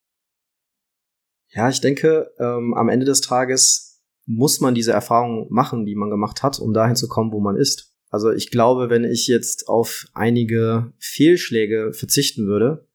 [1.50, 6.11] Ja, ich denke, ähm, am Ende des Tages muss man diese Erfahrung machen, die man
[6.11, 7.94] gemacht hat, um dahin zu kommen, wo man ist.
[8.10, 12.88] Also ich glaube, wenn ich jetzt auf einige Fehlschläge verzichten würde,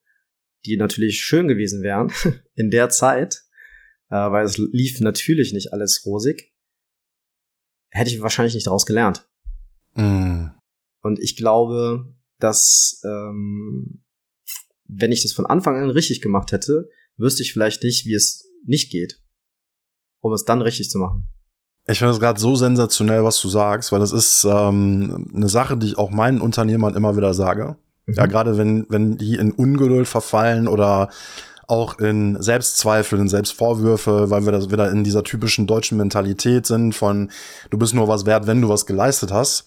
[0.64, 2.12] die natürlich schön gewesen wären
[2.54, 3.42] in der Zeit,
[4.10, 6.52] äh, weil es lief natürlich nicht alles rosig,
[7.90, 9.28] hätte ich wahrscheinlich nicht daraus gelernt.
[9.94, 10.46] Mm.
[11.02, 14.02] Und ich glaube, dass ähm,
[14.86, 18.50] wenn ich das von Anfang an richtig gemacht hätte, wüsste ich vielleicht nicht, wie es
[18.64, 19.22] nicht geht,
[20.20, 21.28] um es dann richtig zu machen.
[21.86, 25.76] Ich finde es gerade so sensationell, was du sagst, weil das ist ähm, eine Sache,
[25.76, 27.76] die ich auch meinen Unternehmern immer wieder sage.
[28.06, 28.14] Mhm.
[28.14, 31.10] Ja, gerade wenn, wenn die in Ungeduld verfallen oder
[31.66, 36.94] auch in Selbstzweifel, in Selbstvorwürfe, weil wir das wieder in dieser typischen deutschen Mentalität sind
[36.94, 37.30] von
[37.70, 39.66] du bist nur was wert, wenn du was geleistet hast.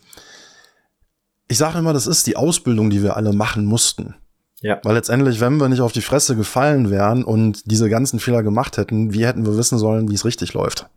[1.47, 4.15] Ich sage immer, das ist die Ausbildung, die wir alle machen mussten.
[4.61, 4.79] Ja.
[4.83, 8.77] Weil letztendlich, wenn wir nicht auf die Fresse gefallen wären und diese ganzen Fehler gemacht
[8.77, 10.87] hätten, wie hätten wir wissen sollen, wie es richtig läuft?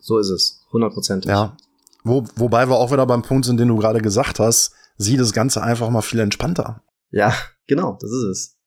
[0.00, 0.63] So ist es.
[0.74, 1.30] Hundertprozentig.
[1.30, 1.56] Ja.
[2.02, 5.32] Wo, wobei wir auch wieder beim Punkt sind, den du gerade gesagt hast, sieh das
[5.32, 6.82] Ganze einfach mal viel entspannter.
[7.10, 7.32] Ja,
[7.66, 8.58] genau, das ist es.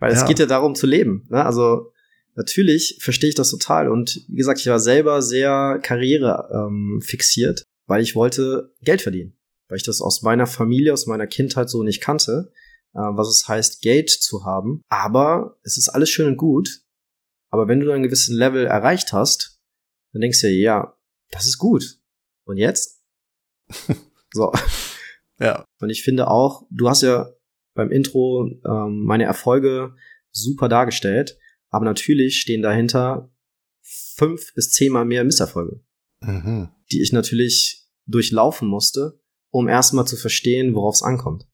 [0.00, 0.26] Weil es Ja.
[0.26, 1.26] geht ja darum zu leben.
[1.30, 1.44] Ne?
[1.44, 1.92] Also
[2.34, 3.88] natürlich verstehe ich das total.
[3.88, 9.36] Und wie gesagt, ich war selber sehr Karriere ähm, fixiert, weil ich wollte Geld verdienen.
[9.68, 12.50] Weil ich das aus meiner Familie, aus meiner Kindheit so nicht kannte,
[12.94, 14.80] äh, was es heißt, Geld zu haben.
[14.88, 16.80] Aber es ist alles schön und gut.
[17.50, 19.60] Aber wenn du einen gewissen Level erreicht hast,
[20.12, 20.96] dann denkst du dir, ja,
[21.30, 21.98] das ist gut.
[22.44, 23.02] Und jetzt?
[24.32, 24.52] so.
[25.38, 25.64] Ja.
[25.80, 27.30] Und ich finde auch, du hast ja
[27.74, 29.94] beim Intro ähm, meine Erfolge
[30.32, 31.38] super dargestellt,
[31.70, 33.32] aber natürlich stehen dahinter
[33.82, 35.80] fünf bis zehnmal mehr Misserfolge,
[36.20, 36.68] Mhm.
[36.92, 41.46] die ich natürlich durchlaufen musste, um erstmal zu verstehen, worauf es ankommt.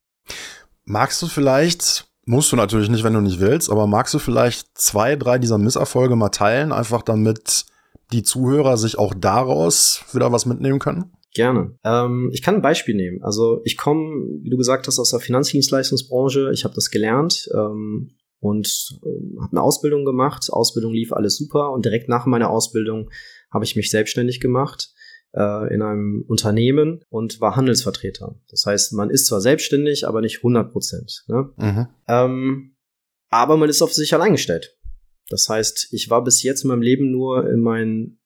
[0.85, 4.77] Magst du vielleicht, musst du natürlich nicht, wenn du nicht willst, aber magst du vielleicht
[4.77, 7.67] zwei, drei dieser Misserfolge mal teilen, einfach damit
[8.12, 11.12] die Zuhörer sich auch daraus wieder was mitnehmen können?
[11.35, 11.77] Gerne.
[11.85, 13.23] Ähm, ich kann ein Beispiel nehmen.
[13.23, 16.51] Also ich komme, wie du gesagt hast, aus der Finanzdienstleistungsbranche.
[16.53, 20.51] Ich habe das gelernt ähm, und ähm, habe eine Ausbildung gemacht.
[20.51, 23.11] Ausbildung lief alles super und direkt nach meiner Ausbildung
[23.51, 24.95] habe ich mich selbstständig gemacht
[25.35, 28.37] äh, in einem Unternehmen und war Handelsvertreter.
[28.49, 31.25] Das heißt, man ist zwar selbstständig, aber nicht 100 Prozent.
[31.29, 31.51] Ne?
[31.57, 31.87] Mhm.
[32.09, 32.77] Ähm,
[33.29, 34.76] aber man ist auf sich allein gestellt.
[35.29, 38.19] Das heißt, ich war bis jetzt in meinem Leben nur in mein,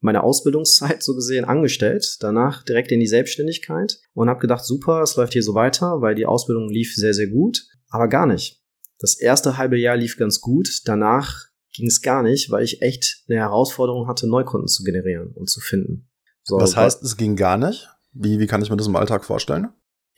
[0.00, 5.16] meiner Ausbildungszeit so gesehen angestellt, danach direkt in die Selbstständigkeit und habe gedacht, super, es
[5.16, 8.62] läuft hier so weiter, weil die Ausbildung lief sehr, sehr gut, aber gar nicht.
[8.98, 13.24] Das erste halbe Jahr lief ganz gut, danach ging es gar nicht, weil ich echt
[13.28, 16.10] eine Herausforderung hatte, Neukunden zu generieren und zu finden.
[16.42, 17.88] So, Das heißt, es ging gar nicht?
[18.12, 19.68] Wie, wie kann ich mir das im Alltag vorstellen?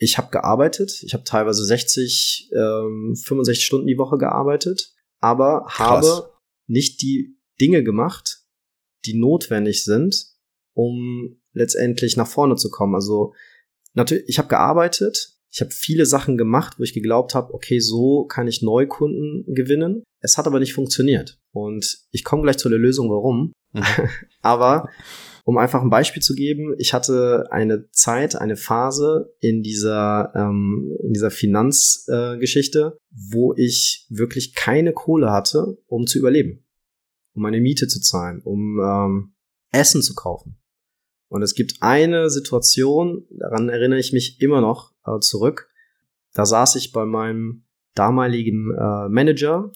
[0.01, 6.07] ich habe gearbeitet, ich habe teilweise 60, ähm, 65 Stunden die Woche gearbeitet, aber Krass.
[6.07, 6.30] habe
[6.71, 8.43] nicht die Dinge gemacht,
[9.05, 10.27] die notwendig sind,
[10.73, 12.95] um letztendlich nach vorne zu kommen.
[12.95, 13.33] Also
[13.93, 18.25] natürlich, ich habe gearbeitet, ich habe viele Sachen gemacht, wo ich geglaubt habe, okay, so
[18.25, 20.03] kann ich Neukunden gewinnen.
[20.21, 21.39] Es hat aber nicht funktioniert.
[21.51, 23.51] Und ich komme gleich zu der Lösung, warum.
[23.73, 23.83] Mhm.
[24.41, 24.89] aber
[25.43, 30.95] um einfach ein Beispiel zu geben, ich hatte eine Zeit, eine Phase in dieser, ähm,
[31.03, 33.01] in dieser Finanzgeschichte, äh,
[33.31, 36.63] wo ich wirklich keine Kohle hatte, um zu überleben,
[37.33, 39.33] um meine Miete zu zahlen, um ähm,
[39.71, 40.57] Essen zu kaufen.
[41.29, 45.69] Und es gibt eine Situation, daran erinnere ich mich immer noch äh, zurück.
[46.33, 47.63] Da saß ich bei meinem
[47.95, 49.71] damaligen äh, Manager,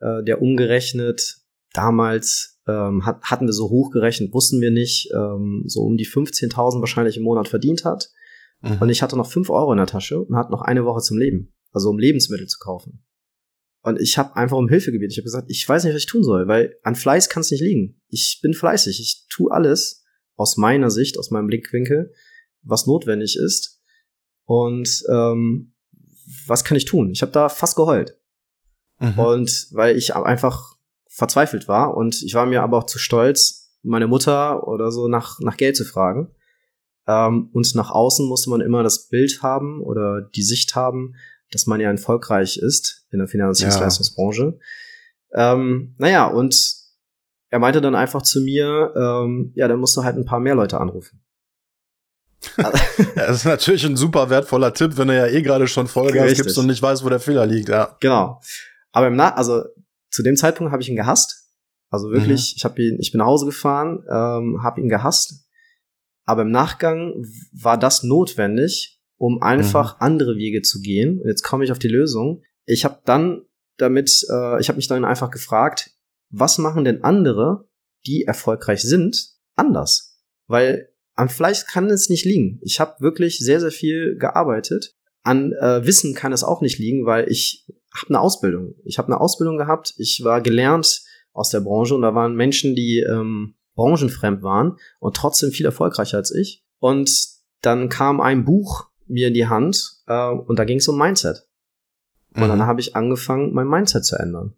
[0.00, 1.38] äh, der umgerechnet
[1.72, 6.80] damals ähm, hat, hatten wir so hochgerechnet, wussten wir nicht, ähm, so um die 15.000
[6.80, 8.10] wahrscheinlich im Monat verdient hat.
[8.62, 8.78] Mhm.
[8.80, 11.18] Und ich hatte noch 5 Euro in der Tasche und hatte noch eine Woche zum
[11.18, 13.04] Leben, also um Lebensmittel zu kaufen.
[13.82, 15.10] Und ich habe einfach um Hilfe gebeten.
[15.10, 17.50] Ich habe gesagt, ich weiß nicht, was ich tun soll, weil an Fleiß kann es
[17.50, 18.00] nicht liegen.
[18.08, 20.04] Ich bin fleißig, ich tue alles
[20.36, 22.12] aus meiner Sicht, aus meinem Blickwinkel,
[22.62, 23.80] was notwendig ist.
[24.44, 25.74] Und ähm,
[26.46, 27.10] was kann ich tun?
[27.10, 28.18] Ich habe da fast geheult.
[28.98, 29.18] Mhm.
[29.18, 30.76] Und weil ich einfach
[31.10, 35.40] verzweifelt war und ich war mir aber auch zu stolz, meine Mutter oder so nach,
[35.40, 36.30] nach Geld zu fragen.
[37.06, 41.16] Ähm, und nach außen musste man immer das Bild haben oder die Sicht haben,
[41.50, 44.58] dass man ja erfolgreich ist in der Finanzdienstleistungsbranche.
[45.32, 46.74] Ähm, naja, und
[47.48, 50.54] er meinte dann einfach zu mir, ähm, ja, dann musst du halt ein paar mehr
[50.54, 51.20] Leute anrufen.
[52.56, 52.70] Ja,
[53.16, 56.44] das ist natürlich ein super wertvoller Tipp, wenn du ja eh gerade schon Vollgas Richtig.
[56.44, 57.68] gibst und nicht weißt, wo der Fehler liegt.
[57.68, 57.96] Ja.
[58.00, 58.40] Genau.
[58.92, 59.64] Aber im Na also
[60.10, 61.48] zu dem Zeitpunkt habe ich ihn gehasst.
[61.88, 65.46] Also wirklich, ich habe ihn, ich bin nach Hause gefahren, ähm, habe ihn gehasst.
[66.24, 70.02] Aber im Nachgang war das notwendig, um einfach mhm.
[70.02, 71.20] andere Wege zu gehen.
[71.20, 72.42] Und jetzt komme ich auf die Lösung.
[72.64, 73.42] Ich habe dann
[73.76, 75.90] damit, äh, ich habe mich dann einfach gefragt,
[76.30, 77.68] was machen denn andere,
[78.06, 80.22] die erfolgreich sind, anders?
[80.46, 82.60] Weil an Fleisch kann es nicht liegen.
[82.62, 84.94] Ich habe wirklich sehr, sehr viel gearbeitet.
[85.22, 88.74] An äh, Wissen kann es auch nicht liegen, weil ich habe eine Ausbildung.
[88.84, 89.94] Ich habe eine Ausbildung gehabt.
[89.96, 95.16] Ich war gelernt aus der Branche und da waren Menschen, die ähm, branchenfremd waren und
[95.16, 96.64] trotzdem viel erfolgreicher als ich.
[96.78, 97.28] Und
[97.62, 101.48] dann kam ein Buch mir in die Hand äh, und da ging es um Mindset.
[102.34, 102.48] Und mhm.
[102.48, 104.54] dann habe ich angefangen, mein Mindset zu ändern.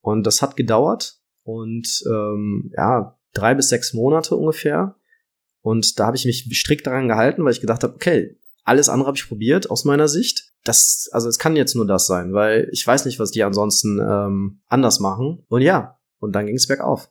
[0.00, 4.96] Und das hat gedauert und ähm, ja, drei bis sechs Monate ungefähr.
[5.62, 9.08] Und da habe ich mich strikt daran gehalten, weil ich gedacht habe, okay, alles andere
[9.08, 10.49] habe ich probiert aus meiner Sicht.
[10.64, 13.98] Das, also es kann jetzt nur das sein, weil ich weiß nicht, was die ansonsten
[13.98, 15.44] ähm, anders machen.
[15.48, 17.10] Und ja, und dann ging es bergauf.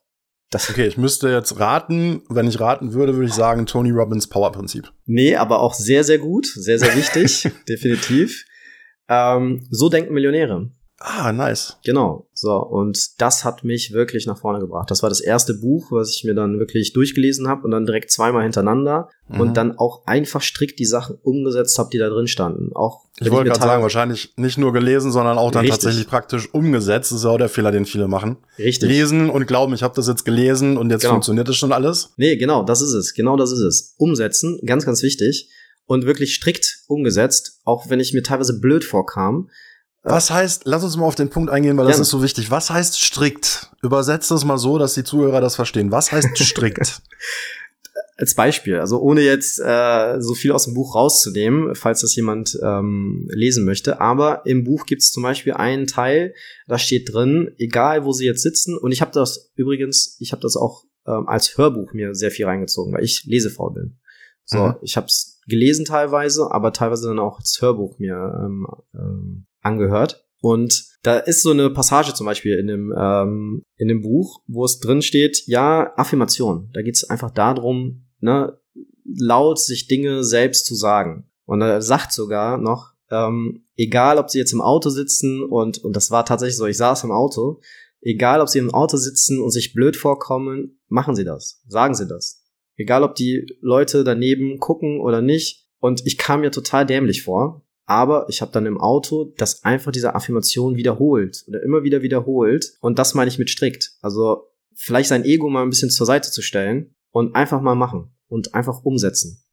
[0.52, 2.24] Das okay, ich müsste jetzt raten.
[2.30, 4.92] Wenn ich raten würde, würde ich sagen Tony Robbins Power Prinzip.
[5.06, 8.46] Nee, aber auch sehr, sehr gut, sehr, sehr wichtig, definitiv.
[9.08, 10.72] Ähm, so denken Millionäre.
[11.02, 11.78] Ah, nice.
[11.86, 12.28] Genau.
[12.34, 14.92] So, und das hat mich wirklich nach vorne gebracht.
[14.92, 18.12] Das war das erste Buch, was ich mir dann wirklich durchgelesen habe und dann direkt
[18.12, 19.40] zweimal hintereinander mhm.
[19.40, 22.76] und dann auch einfach strikt die Sachen umgesetzt habe, die da drin standen.
[22.76, 25.80] Auch ich wollte gerade sagen, wahrscheinlich nicht nur gelesen, sondern auch dann Richtig.
[25.80, 27.12] tatsächlich praktisch umgesetzt.
[27.12, 28.38] Das ist auch der Fehler, den viele machen.
[28.58, 28.90] Richtig.
[28.90, 31.14] Lesen und glauben, ich habe das jetzt gelesen und jetzt genau.
[31.14, 32.12] funktioniert das schon alles.
[32.18, 33.14] Nee, genau, das ist es.
[33.14, 33.96] Genau das ist es.
[33.98, 35.50] Umsetzen, ganz, ganz wichtig.
[35.86, 39.50] Und wirklich strikt umgesetzt, auch wenn ich mir teilweise blöd vorkam
[40.04, 42.52] was heißt, lass uns mal auf den Punkt eingehen, weil das ist so wichtig.
[42.52, 43.70] Was heißt strikt?
[43.82, 45.92] Übersetzt das mal so, dass die Zuhörer das verstehen.
[45.92, 47.02] Was heißt strikt?
[48.16, 52.58] Als Beispiel, also ohne jetzt äh, so viel aus dem Buch rauszunehmen, falls das jemand
[52.62, 54.02] ähm, lesen möchte.
[54.02, 56.34] Aber im Buch gibt es zum Beispiel einen Teil,
[56.68, 58.78] da steht drin, egal wo sie jetzt sitzen.
[58.78, 62.46] Und ich habe das übrigens, ich habe das auch ähm, als Hörbuch mir sehr viel
[62.46, 64.00] reingezogen, weil ich lesefaul bin.
[64.46, 64.76] So, mhm.
[64.82, 70.26] ich habe es gelesen teilweise, aber teilweise dann auch als Hörbuch mir ähm, ähm, angehört.
[70.42, 74.66] Und da ist so eine Passage zum Beispiel in dem, ähm, in dem Buch, wo
[74.66, 76.70] es drin steht, ja, Affirmation.
[76.74, 78.58] Da geht es einfach darum, ne,
[79.04, 81.30] laut sich Dinge selbst zu sagen.
[81.46, 85.96] Und er sagt sogar noch, ähm, egal ob sie jetzt im Auto sitzen und, und
[85.96, 87.60] das war tatsächlich so, ich saß im Auto,
[88.02, 92.08] egal ob sie im Auto sitzen und sich blöd vorkommen, machen sie das, sagen sie
[92.08, 92.44] das.
[92.76, 95.68] Egal ob die Leute daneben gucken oder nicht.
[95.80, 99.92] Und ich kam mir total dämlich vor, aber ich habe dann im Auto das einfach
[99.92, 103.94] diese Affirmation wiederholt oder immer wieder wiederholt und das meine ich mit strikt.
[104.02, 104.44] Also
[104.76, 108.54] vielleicht sein Ego mal ein bisschen zur Seite zu stellen und einfach mal machen und
[108.54, 109.44] einfach umsetzen.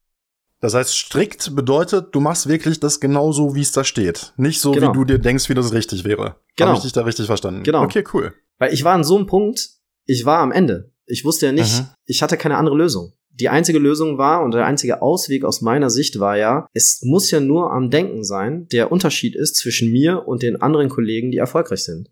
[0.60, 4.32] Das heißt, strikt bedeutet, du machst wirklich das genauso, wie es da steht.
[4.36, 4.90] Nicht so, genau.
[4.90, 6.36] wie du dir denkst, wie das richtig wäre.
[6.56, 6.68] Genau.
[6.68, 7.62] Habe ich dich da richtig verstanden?
[7.62, 7.84] Genau.
[7.84, 8.34] Okay, cool.
[8.58, 9.68] Weil ich war an so einem Punkt,
[10.04, 10.92] ich war am Ende.
[11.06, 11.88] Ich wusste ja nicht, mhm.
[12.04, 15.90] ich hatte keine andere Lösung die einzige Lösung war und der einzige Ausweg aus meiner
[15.90, 20.26] Sicht war ja, es muss ja nur am Denken sein, der Unterschied ist zwischen mir
[20.26, 22.10] und den anderen Kollegen, die erfolgreich sind.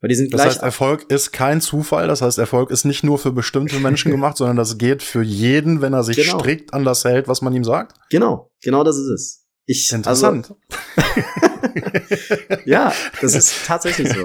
[0.00, 2.06] Weil die sind das heißt, Erfolg ist kein Zufall.
[2.06, 5.80] Das heißt, Erfolg ist nicht nur für bestimmte Menschen gemacht, sondern das geht für jeden,
[5.80, 6.38] wenn er sich genau.
[6.38, 7.96] strikt an das hält, was man ihm sagt.
[8.10, 9.44] Genau, genau das ist es.
[9.66, 10.54] Ich, Interessant.
[10.96, 14.24] Also, ja, das ist tatsächlich so.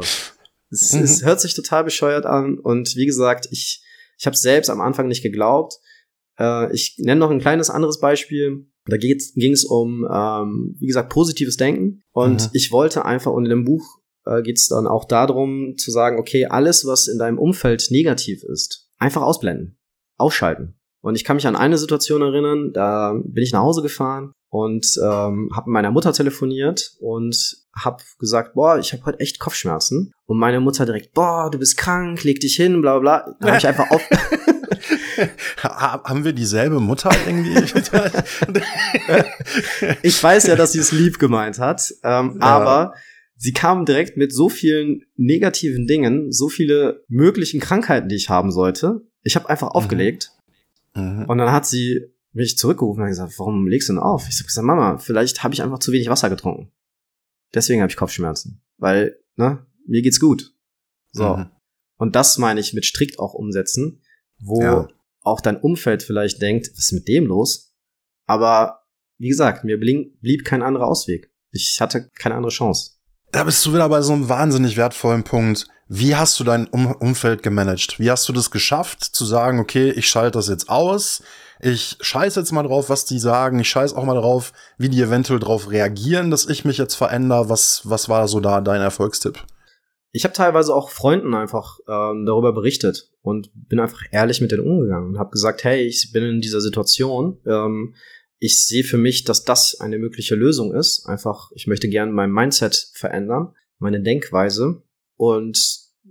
[0.69, 1.02] Es, mhm.
[1.02, 3.84] es hört sich total bescheuert an und wie gesagt, ich,
[4.17, 5.80] ich habe selbst am Anfang nicht geglaubt
[6.39, 8.67] äh, ich nenne noch ein kleines anderes Beispiel.
[8.86, 12.04] Da ging es um, ähm, wie gesagt, positives Denken.
[12.12, 12.50] Und mhm.
[12.54, 13.84] ich wollte einfach, und in dem Buch
[14.26, 18.43] äh, geht es dann auch darum zu sagen, okay, alles, was in deinem Umfeld negativ
[18.43, 19.78] ist, einfach ausblenden,
[20.17, 20.76] ausschalten.
[21.04, 24.88] Und ich kann mich an eine Situation erinnern, da bin ich nach Hause gefahren und
[25.04, 30.13] ähm, habe mit meiner Mutter telefoniert und habe gesagt, boah, ich habe heute echt Kopfschmerzen.
[30.28, 33.36] Und meine Mutter direkt, boah, du bist krank, leg dich hin, bla bla bla.
[33.42, 34.02] Da habe ich einfach auf
[35.58, 37.54] Haben wir dieselbe Mutter irgendwie?
[40.04, 42.48] ich weiß ja, dass sie es lieb gemeint hat, ähm, ja.
[42.48, 42.94] aber
[43.36, 48.52] sie kam direkt mit so vielen negativen Dingen, so viele möglichen Krankheiten, die ich haben
[48.52, 49.02] sollte.
[49.22, 49.74] Ich habe einfach mhm.
[49.74, 50.32] aufgelegt
[50.95, 51.25] mhm.
[51.27, 52.01] und dann hat sie
[52.32, 54.27] mich zurückgerufen und gesagt, warum legst du denn auf?
[54.27, 56.71] Ich habe gesagt, Mama, vielleicht habe ich einfach zu wenig Wasser getrunken.
[57.54, 60.56] Deswegen habe ich Kopfschmerzen, weil ne, mir geht's gut.
[61.12, 61.37] So.
[61.37, 61.52] Mhm.
[61.98, 64.02] Und das meine ich mit strikt auch umsetzen
[64.46, 64.87] wo ja.
[65.21, 67.73] auch dein Umfeld vielleicht denkt, was ist mit dem los?
[68.25, 68.85] Aber
[69.17, 71.31] wie gesagt, mir blieb kein anderer Ausweg.
[71.52, 72.92] Ich hatte keine andere Chance.
[73.34, 75.65] Da bist du wieder bei so einem wahnsinnig wertvollen Punkt.
[75.88, 78.00] Wie hast du dein um Umfeld gemanagt?
[78.00, 81.23] Wie hast du das geschafft, zu sagen, okay, ich schalte das jetzt aus,
[81.60, 85.02] ich scheiß jetzt mal drauf, was die sagen, ich scheiß auch mal drauf, wie die
[85.02, 87.50] eventuell drauf reagieren, dass ich mich jetzt verändere.
[87.50, 89.44] Was, was war so da dein Erfolgstipp?
[90.15, 94.65] ich habe teilweise auch Freunden einfach ähm, darüber berichtet und bin einfach ehrlich mit denen
[94.65, 97.40] umgegangen und habe gesagt, hey, ich bin in dieser Situation.
[97.48, 97.96] Ähm,
[98.44, 101.06] ich sehe für mich, dass das eine mögliche Lösung ist.
[101.06, 104.83] Einfach, ich möchte gerne mein Mindset verändern, meine Denkweise
[105.15, 105.58] und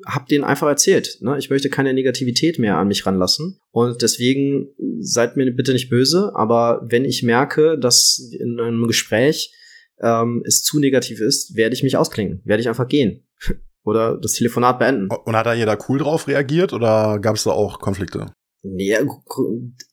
[0.07, 1.37] habe denen einfach erzählt, ne?
[1.39, 6.33] ich möchte keine Negativität mehr an mich ranlassen und deswegen seid mir bitte nicht böse,
[6.35, 9.55] aber wenn ich merke, dass in einem Gespräch
[10.01, 13.27] ähm, es zu negativ ist, werde ich mich ausklingen, werde ich einfach gehen
[13.85, 15.09] oder das Telefonat beenden.
[15.11, 18.33] Und hat da jeder cool drauf reagiert oder gab es da auch Konflikte?
[18.63, 18.97] Nee,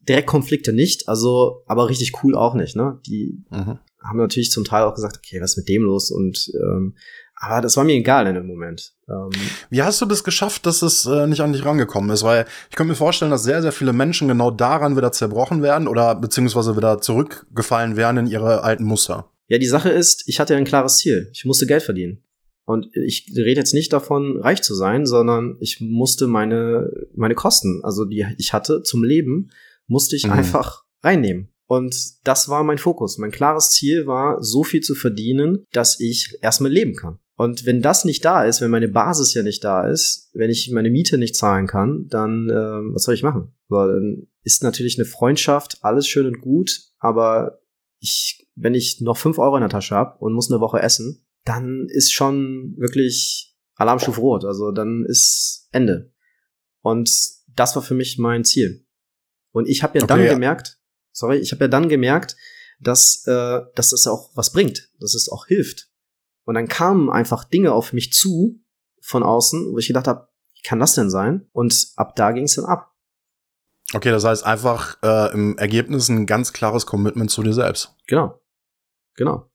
[0.08, 3.00] direkt Konflikte nicht, also aber richtig cool auch nicht, ne?
[3.08, 3.80] Die mhm.
[4.04, 6.12] haben natürlich zum Teil auch gesagt, okay, was ist mit dem los?
[6.12, 6.96] Und ähm,
[7.42, 8.94] aber das war mir egal in dem Moment.
[9.08, 9.30] Ähm,
[9.70, 12.24] Wie hast du das geschafft, dass es äh, nicht an dich rangekommen ist?
[12.24, 15.88] Weil ich könnte mir vorstellen, dass sehr, sehr viele Menschen genau daran wieder zerbrochen werden
[15.88, 19.32] oder beziehungsweise wieder zurückgefallen werden in ihre alten Muster.
[19.48, 21.30] Ja, die Sache ist, ich hatte ein klares Ziel.
[21.34, 22.22] Ich musste Geld verdienen.
[22.70, 27.82] Und ich rede jetzt nicht davon, reich zu sein, sondern ich musste meine, meine Kosten,
[27.84, 29.50] also die ich hatte zum Leben,
[29.88, 30.34] musste ich mhm.
[30.34, 31.50] einfach reinnehmen.
[31.66, 31.96] Und
[32.26, 33.18] das war mein Fokus.
[33.18, 37.18] Mein klares Ziel war, so viel zu verdienen, dass ich erstmal leben kann.
[37.38, 40.70] Und wenn das nicht da ist, wenn meine Basis ja nicht da ist, wenn ich
[40.70, 43.52] meine Miete nicht zahlen kann, dann äh, was soll ich machen?
[43.68, 47.62] So, dann ist natürlich eine Freundschaft alles schön und gut, aber
[48.00, 51.26] ich, wenn ich noch fünf Euro in der Tasche habe und muss eine Woche essen,
[51.50, 54.46] dann ist schon wirklich Alarmstufe rot.
[54.46, 56.14] Also dann ist Ende.
[56.82, 57.10] Und
[57.48, 58.86] das war für mich mein Ziel.
[59.52, 60.34] Und ich habe ja okay, dann ja.
[60.34, 60.80] gemerkt,
[61.12, 62.36] sorry, ich habe ja dann gemerkt,
[62.80, 65.90] dass, äh, dass das auch was bringt, dass es auch hilft.
[66.46, 68.64] Und dann kamen einfach Dinge auf mich zu
[69.02, 71.50] von außen, wo ich gedacht habe, wie kann das denn sein?
[71.52, 72.96] Und ab da ging es dann ab.
[73.94, 77.96] Okay, das heißt einfach äh, im Ergebnis ein ganz klares Commitment zu dir selbst.
[78.06, 78.40] Genau.
[79.16, 79.50] Genau.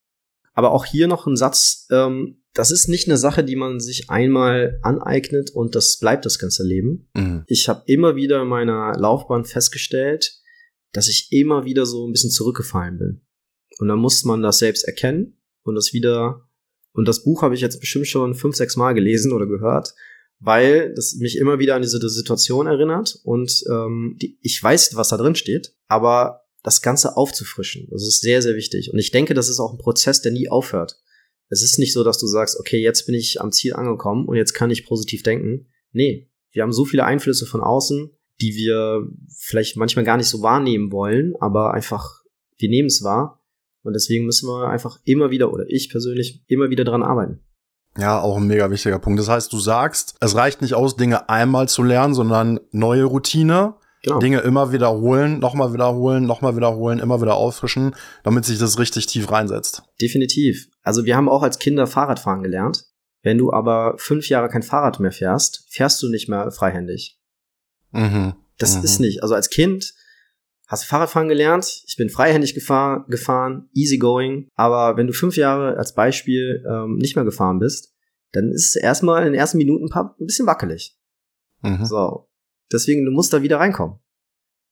[0.54, 4.08] Aber auch hier noch ein Satz, ähm, das ist nicht eine Sache, die man sich
[4.10, 7.08] einmal aneignet und das bleibt das ganze Leben.
[7.14, 7.44] Mhm.
[7.48, 10.40] Ich habe immer wieder in meiner Laufbahn festgestellt,
[10.92, 13.20] dass ich immer wieder so ein bisschen zurückgefallen bin.
[13.78, 16.48] Und dann muss man das selbst erkennen und das wieder,
[16.92, 19.94] und das Buch habe ich jetzt bestimmt schon fünf, sechs Mal gelesen oder gehört,
[20.38, 25.08] weil das mich immer wieder an diese Situation erinnert und ähm, die, ich weiß, was
[25.08, 27.86] da drin steht, aber das Ganze aufzufrischen.
[27.90, 28.90] Das ist sehr, sehr wichtig.
[28.92, 30.98] Und ich denke, das ist auch ein Prozess, der nie aufhört.
[31.50, 34.36] Es ist nicht so, dass du sagst, okay, jetzt bin ich am Ziel angekommen und
[34.36, 35.68] jetzt kann ich positiv denken.
[35.92, 38.10] Nee, wir haben so viele Einflüsse von außen,
[38.40, 39.06] die wir
[39.38, 42.22] vielleicht manchmal gar nicht so wahrnehmen wollen, aber einfach,
[42.56, 43.44] wir nehmen es wahr.
[43.82, 47.40] Und deswegen müssen wir einfach immer wieder, oder ich persönlich, immer wieder dran arbeiten.
[47.98, 49.20] Ja, auch ein mega wichtiger Punkt.
[49.20, 53.74] Das heißt, du sagst, es reicht nicht aus, Dinge einmal zu lernen, sondern neue Routine
[54.04, 54.18] Genau.
[54.18, 59.32] Dinge immer wiederholen, nochmal wiederholen, nochmal wiederholen, immer wieder auffrischen, damit sich das richtig tief
[59.32, 59.82] reinsetzt.
[59.98, 60.68] Definitiv.
[60.82, 62.84] Also wir haben auch als Kinder Fahrradfahren gelernt.
[63.22, 67.18] Wenn du aber fünf Jahre kein Fahrrad mehr fährst, fährst du nicht mehr freihändig.
[67.92, 68.34] Mhm.
[68.58, 68.84] Das mhm.
[68.84, 69.22] ist nicht.
[69.22, 69.94] Also als Kind
[70.66, 74.48] hast du Fahrradfahren gelernt, ich bin freihändig gefahr, gefahren, easy going.
[74.54, 77.94] Aber wenn du fünf Jahre als Beispiel ähm, nicht mehr gefahren bist,
[78.32, 80.94] dann ist es erstmal in den ersten Minuten ein, paar, ein bisschen wackelig.
[81.62, 81.86] Mhm.
[81.86, 82.28] So.
[82.72, 83.98] Deswegen, du musst da wieder reinkommen.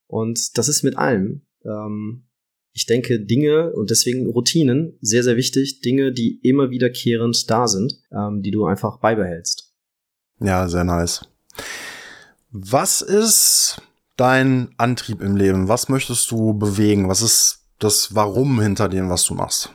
[0.06, 1.46] Und das ist mit allem.
[1.64, 2.26] Ähm,
[2.72, 8.00] ich denke, Dinge und deswegen Routinen, sehr, sehr wichtig, Dinge, die immer wiederkehrend da sind,
[8.10, 9.74] ähm, die du einfach beibehältst.
[10.40, 11.26] Ja, sehr nice.
[12.50, 13.80] Was ist
[14.16, 15.68] dein Antrieb im Leben?
[15.68, 17.08] Was möchtest du bewegen?
[17.08, 19.74] Was ist das Warum hinter dem, was du machst?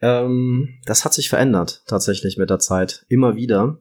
[0.00, 3.06] Ähm, das hat sich verändert, tatsächlich mit der Zeit.
[3.08, 3.78] Immer wieder.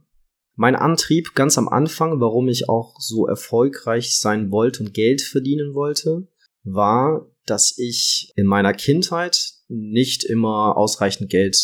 [0.56, 5.74] Mein Antrieb ganz am Anfang, warum ich auch so erfolgreich sein wollte und Geld verdienen
[5.74, 6.28] wollte,
[6.64, 11.58] war, dass ich in meiner Kindheit nicht immer ausreichend Geld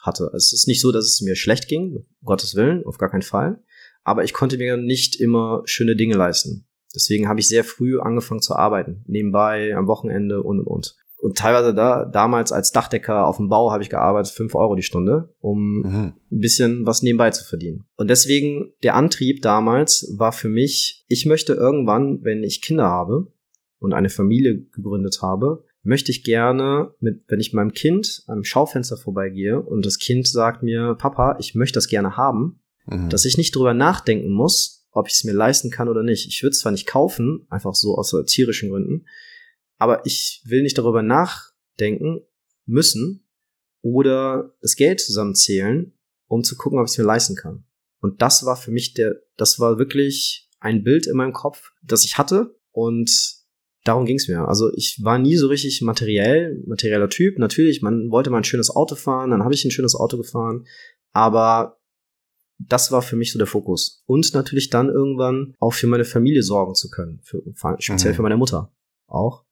[0.00, 0.30] hatte.
[0.34, 3.22] Es ist nicht so, dass es mir schlecht ging, um Gottes Willen, auf gar keinen
[3.22, 3.62] Fall.
[4.02, 6.66] Aber ich konnte mir nicht immer schöne Dinge leisten.
[6.94, 11.38] Deswegen habe ich sehr früh angefangen zu arbeiten, nebenbei, am Wochenende und und und und
[11.38, 15.34] teilweise da damals als Dachdecker auf dem Bau habe ich gearbeitet, fünf Euro die Stunde,
[15.40, 16.12] um mhm.
[16.30, 17.86] ein bisschen was nebenbei zu verdienen.
[17.96, 23.32] Und deswegen der Antrieb damals war für mich, ich möchte irgendwann, wenn ich Kinder habe
[23.78, 28.98] und eine Familie gegründet habe, möchte ich gerne, mit, wenn ich meinem Kind am Schaufenster
[28.98, 33.08] vorbeigehe und das Kind sagt mir, Papa, ich möchte das gerne haben, mhm.
[33.08, 36.28] dass ich nicht drüber nachdenken muss, ob ich es mir leisten kann oder nicht.
[36.28, 39.06] Ich würde es zwar nicht kaufen, einfach so aus erzieherischen Gründen,
[39.78, 42.20] aber ich will nicht darüber nachdenken
[42.66, 43.26] müssen
[43.82, 45.92] oder das Geld zusammenzählen,
[46.26, 47.64] um zu gucken, ob ich es mir leisten kann.
[48.00, 52.04] Und das war für mich der, das war wirklich ein Bild in meinem Kopf, das
[52.04, 53.10] ich hatte und
[53.84, 54.48] darum ging es mir.
[54.48, 57.38] Also ich war nie so richtig materiell, materieller Typ.
[57.38, 60.66] Natürlich, man wollte mal ein schönes Auto fahren, dann habe ich ein schönes Auto gefahren,
[61.12, 61.78] aber
[62.58, 64.02] das war für mich so der Fokus.
[64.06, 67.42] Und natürlich dann irgendwann auch für meine Familie sorgen zu können, für,
[67.78, 68.16] speziell mhm.
[68.16, 68.72] für meine Mutter
[69.06, 69.44] auch.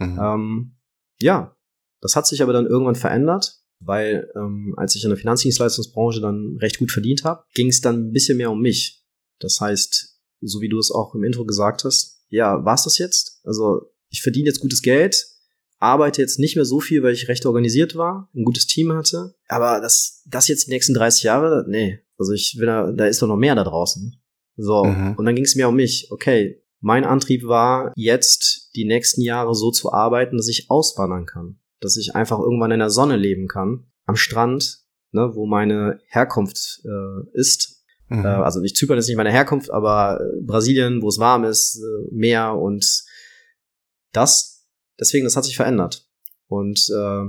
[0.00, 0.18] Mhm.
[0.20, 0.76] Ähm,
[1.20, 1.56] ja,
[2.00, 6.56] das hat sich aber dann irgendwann verändert, weil ähm, als ich in der Finanzdienstleistungsbranche dann
[6.60, 9.04] recht gut verdient habe, ging es dann ein bisschen mehr um mich.
[9.38, 13.40] Das heißt, so wie du es auch im Intro gesagt hast, ja, war's das jetzt?
[13.44, 15.26] Also ich verdiene jetzt gutes Geld,
[15.78, 19.34] arbeite jetzt nicht mehr so viel, weil ich recht organisiert war, ein gutes Team hatte.
[19.48, 22.00] Aber das, das jetzt die nächsten 30 Jahre, nee.
[22.18, 24.20] Also ich will da, da ist doch noch mehr da draußen.
[24.56, 24.84] So.
[24.84, 25.14] Mhm.
[25.16, 26.08] Und dann ging es mehr um mich.
[26.10, 26.62] Okay.
[26.80, 31.58] Mein Antrieb war, jetzt die nächsten Jahre so zu arbeiten, dass ich auswandern kann.
[31.80, 33.86] Dass ich einfach irgendwann in der Sonne leben kann.
[34.06, 34.80] Am Strand,
[35.12, 37.84] ne, wo meine Herkunft äh, ist.
[38.08, 38.24] Mhm.
[38.24, 41.76] Äh, also nicht Zypern ist nicht meine Herkunft, aber äh, Brasilien, wo es warm ist,
[41.76, 43.04] äh, Meer und
[44.12, 44.66] das.
[44.98, 46.08] Deswegen, das hat sich verändert.
[46.46, 47.26] Und äh,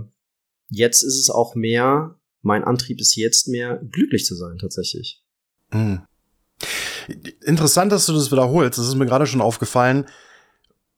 [0.69, 5.23] jetzt ist es auch mehr, mein Antrieb ist jetzt mehr, glücklich zu sein, tatsächlich.
[5.71, 6.01] Mhm.
[7.43, 8.77] Interessant, dass du das wiederholst.
[8.77, 10.05] Das ist mir gerade schon aufgefallen.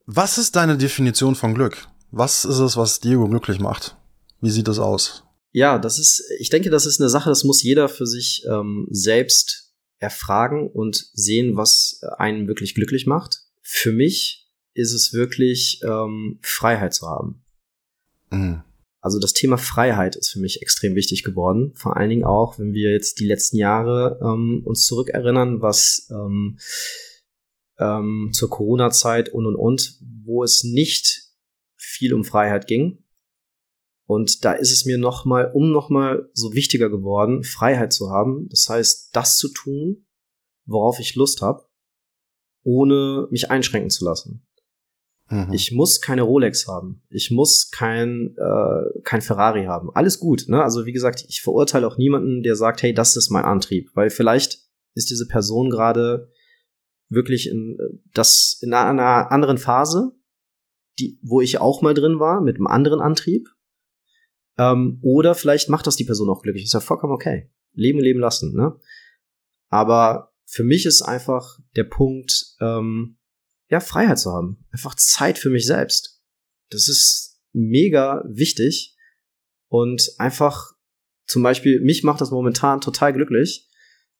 [0.06, 1.88] Was ist deine Definition von Glück?
[2.12, 3.96] Was ist es, was Diego glücklich macht?
[4.42, 5.24] Wie sieht das aus?
[5.52, 8.88] Ja, das ist, ich denke, das ist eine Sache, das muss jeder für sich ähm,
[8.90, 13.44] selbst erfragen und sehen, was einen wirklich glücklich macht.
[13.62, 17.44] Für mich ist es wirklich ähm, Freiheit zu haben.
[18.32, 18.64] Mhm.
[19.04, 21.74] Also das Thema Freiheit ist für mich extrem wichtig geworden.
[21.76, 26.58] Vor allen Dingen auch, wenn wir jetzt die letzten Jahre ähm, uns zurückerinnern, was ähm,
[27.80, 31.34] ähm, zur Corona-Zeit und und und, wo es nicht
[31.76, 33.04] viel um Freiheit ging.
[34.06, 38.48] Und da ist es mir nochmal, um nochmal so wichtiger geworden, Freiheit zu haben.
[38.48, 40.06] Das heißt, das zu tun,
[40.66, 41.68] worauf ich Lust habe,
[42.64, 44.48] ohne mich einschränken zu lassen.
[45.34, 45.52] Mhm.
[45.52, 47.02] Ich muss keine Rolex haben.
[47.10, 49.90] Ich muss kein, äh, kein Ferrari haben.
[49.96, 50.46] Alles gut.
[50.48, 50.62] Ne?
[50.62, 53.90] Also wie gesagt, ich verurteile auch niemanden, der sagt, hey, das ist mein Antrieb.
[53.96, 54.60] Weil vielleicht
[54.94, 56.30] ist diese Person gerade
[57.10, 57.78] wirklich in,
[58.14, 60.12] das, in einer anderen Phase,
[61.00, 63.50] die, wo ich auch mal drin war, mit einem anderen Antrieb.
[64.60, 66.66] Ähm, oder vielleicht macht das die Person auch glücklich.
[66.66, 67.50] ist ja vollkommen okay.
[67.74, 68.54] Leben, leben lassen.
[68.56, 68.76] Ne?
[69.70, 73.18] Aber für mich ist einfach der Punkt, ähm,
[73.74, 74.64] ja, Freiheit zu haben.
[74.72, 76.22] Einfach Zeit für mich selbst.
[76.70, 78.96] Das ist mega wichtig.
[79.68, 80.74] Und einfach,
[81.26, 83.68] zum Beispiel, mich macht das momentan total glücklich,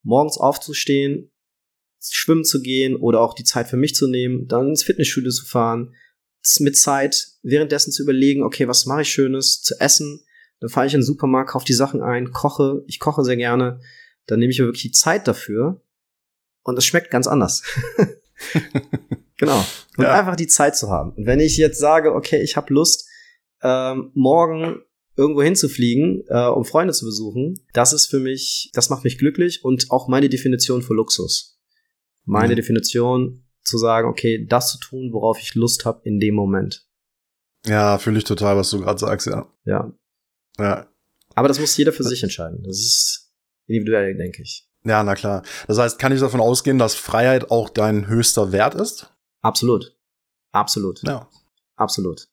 [0.02, 1.32] morgens aufzustehen,
[2.02, 5.46] schwimmen zu gehen oder auch die Zeit für mich zu nehmen, dann ins Fitnessstudio zu
[5.46, 5.94] fahren,
[6.60, 10.26] mit Zeit währenddessen zu überlegen, okay, was mache ich Schönes, zu essen.
[10.62, 13.80] Dann fahre ich in den Supermarkt, kaufe die Sachen ein, koche, ich koche sehr gerne.
[14.26, 15.82] Dann nehme ich mir wirklich die Zeit dafür.
[16.64, 17.62] Und es schmeckt ganz anders.
[19.46, 19.66] Genau.
[19.98, 20.14] Und ja.
[20.14, 21.14] einfach die Zeit zu haben.
[21.14, 23.08] Und wenn ich jetzt sage, okay, ich habe Lust,
[23.62, 24.82] ähm, morgen
[25.16, 29.64] irgendwo hinzufliegen, äh, um Freunde zu besuchen, das ist für mich, das macht mich glücklich
[29.64, 31.60] und auch meine Definition für Luxus.
[32.26, 32.58] Meine mhm.
[32.58, 36.88] Definition zu sagen, okay, das zu tun, worauf ich Lust habe in dem Moment.
[37.66, 39.48] Ja, fühle ich total, was du gerade sagst, ja.
[39.66, 39.94] Ja.
[40.58, 40.88] Ja.
[41.36, 42.62] Aber das muss jeder für sich entscheiden.
[42.64, 43.34] Das ist
[43.68, 44.68] individuell, denke ich.
[44.84, 45.44] Ja, na klar.
[45.68, 49.13] Das heißt, kann ich davon ausgehen, dass Freiheit auch dein höchster Wert ist?
[49.44, 49.96] Absolut.
[50.52, 51.04] Absolut.
[51.04, 51.30] Ja.
[51.76, 52.28] Absolut.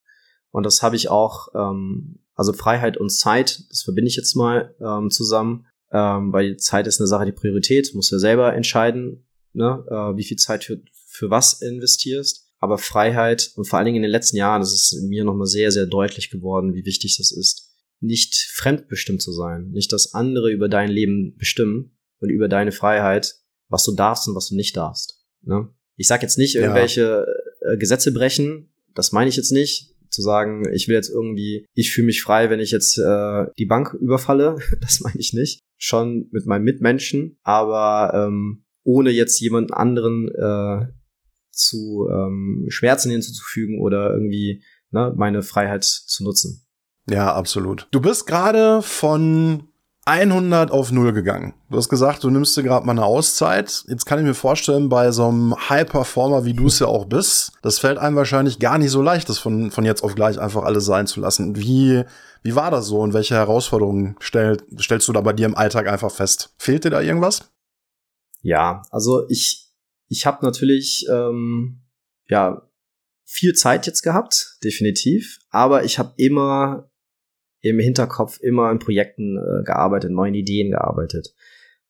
[0.50, 4.74] Und das habe ich auch, ähm, also Freiheit und Zeit, das verbinde ich jetzt mal
[4.80, 9.26] ähm, zusammen, ähm, weil Zeit ist eine Sache, die Priorität, musst du ja selber entscheiden,
[9.52, 12.48] ne, äh, wie viel Zeit für, für was investierst.
[12.58, 15.72] Aber Freiheit und vor allen Dingen in den letzten Jahren, das ist mir nochmal sehr,
[15.72, 20.68] sehr deutlich geworden, wie wichtig das ist, nicht fremdbestimmt zu sein, nicht dass andere über
[20.68, 23.36] dein Leben bestimmen und über deine Freiheit,
[23.68, 25.24] was du darfst und was du nicht darfst.
[25.42, 25.68] Ne?
[26.01, 27.26] Ich sage jetzt nicht irgendwelche
[27.61, 27.72] ja.
[27.72, 29.94] Äh, Gesetze brechen, das meine ich jetzt nicht.
[30.09, 33.66] Zu sagen, ich will jetzt irgendwie, ich fühle mich frei, wenn ich jetzt äh, die
[33.66, 35.61] Bank überfalle, das meine ich nicht.
[35.76, 40.86] Schon mit meinen Mitmenschen, aber ähm, ohne jetzt jemand anderen äh,
[41.53, 46.66] zu ähm, Schmerzen hinzuzufügen oder irgendwie ne, meine Freiheit zu nutzen.
[47.11, 47.88] Ja, absolut.
[47.90, 49.70] Du bist gerade von
[50.11, 51.54] 100 auf 0 gegangen.
[51.70, 53.84] Du hast gesagt, du nimmst dir gerade mal eine Auszeit.
[53.86, 57.52] Jetzt kann ich mir vorstellen, bei so einem High-Performer, wie du es ja auch bist,
[57.62, 60.64] das fällt einem wahrscheinlich gar nicht so leicht, das von, von jetzt auf gleich einfach
[60.64, 61.54] alles sein zu lassen.
[61.56, 62.02] Wie,
[62.42, 65.86] wie war das so und welche Herausforderungen stell, stellst du da bei dir im Alltag
[65.86, 66.54] einfach fest?
[66.58, 67.52] Fehlt dir da irgendwas?
[68.42, 69.68] Ja, also ich,
[70.08, 71.82] ich habe natürlich ähm,
[72.28, 72.68] ja
[73.24, 76.89] viel Zeit jetzt gehabt, definitiv, aber ich habe immer
[77.61, 81.34] im Hinterkopf immer an Projekten äh, gearbeitet, neuen Ideen gearbeitet.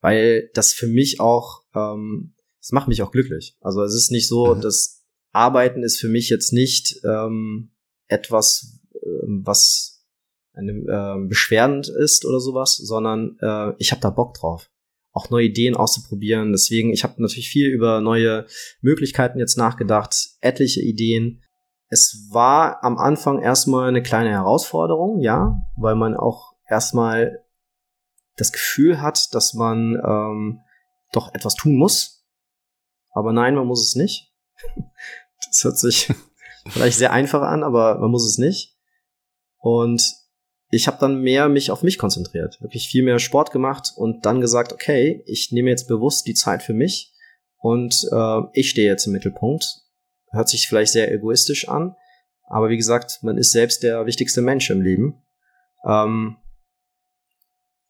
[0.01, 3.57] Weil das für mich auch, ähm, das macht mich auch glücklich.
[3.61, 4.61] Also es ist nicht so, mhm.
[4.61, 7.71] dass Arbeiten ist für mich jetzt nicht ähm,
[8.09, 8.99] etwas, äh,
[9.43, 10.05] was
[10.53, 14.71] einem, äh, beschwerend ist oder sowas, sondern äh, ich habe da Bock drauf
[15.13, 16.53] auch neue Ideen auszuprobieren.
[16.53, 18.47] Deswegen, ich habe natürlich viel über neue
[18.81, 21.43] Möglichkeiten jetzt nachgedacht, etliche Ideen.
[21.91, 27.45] Es war am Anfang erstmal eine kleine Herausforderung, ja, weil man auch erstmal
[28.37, 30.61] das Gefühl hat, dass man ähm,
[31.13, 32.25] doch etwas tun muss.
[33.11, 34.33] Aber nein, man muss es nicht.
[35.49, 36.13] Das hört sich
[36.69, 38.77] vielleicht sehr einfach an, aber man muss es nicht.
[39.57, 40.15] Und
[40.71, 44.41] ich habe dann mehr mich auf mich konzentriert, wirklich viel mehr Sport gemacht und dann
[44.41, 47.13] gesagt, okay, ich nehme jetzt bewusst die Zeit für mich
[47.57, 49.81] und äh, ich stehe jetzt im Mittelpunkt.
[50.31, 51.97] Hört sich vielleicht sehr egoistisch an,
[52.49, 55.23] aber wie gesagt, man ist selbst der wichtigste Mensch im Leben.
[55.87, 56.37] Ähm,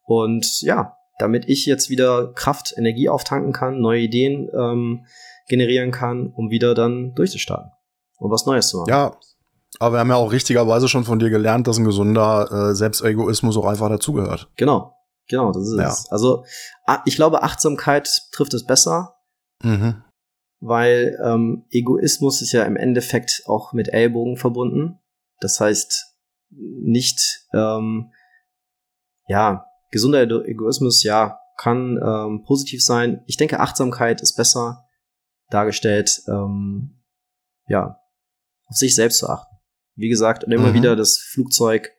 [0.06, 5.04] und ja, damit ich jetzt wieder Kraft, Energie auftanken kann, neue Ideen ähm,
[5.48, 7.70] generieren kann, um wieder dann durchzustarten
[8.18, 8.90] und was Neues zu machen.
[8.90, 9.16] Ja,
[9.78, 13.56] aber wir haben ja auch richtigerweise schon von dir gelernt, dass ein gesunder äh, Selbstegoismus
[13.56, 14.48] auch einfach dazugehört.
[14.56, 14.94] Genau,
[15.28, 15.88] genau, das ist Ja.
[15.88, 16.10] es.
[16.10, 16.44] Also
[17.04, 19.14] ich glaube, Achtsamkeit trifft es besser,
[19.62, 20.02] Mhm.
[20.60, 24.98] Weil ähm, Egoismus ist ja im Endeffekt auch mit Ellbogen verbunden.
[25.40, 26.06] Das heißt,
[26.50, 28.12] nicht, ähm,
[29.26, 33.22] ja, gesunder Ego- Egoismus, ja, kann ähm, positiv sein.
[33.26, 34.86] Ich denke, Achtsamkeit ist besser
[35.50, 37.02] dargestellt, ähm,
[37.66, 38.00] ja,
[38.66, 39.56] auf sich selbst zu achten.
[39.94, 40.74] Wie gesagt, und immer Mhm.
[40.74, 41.90] wieder das Flugzeug,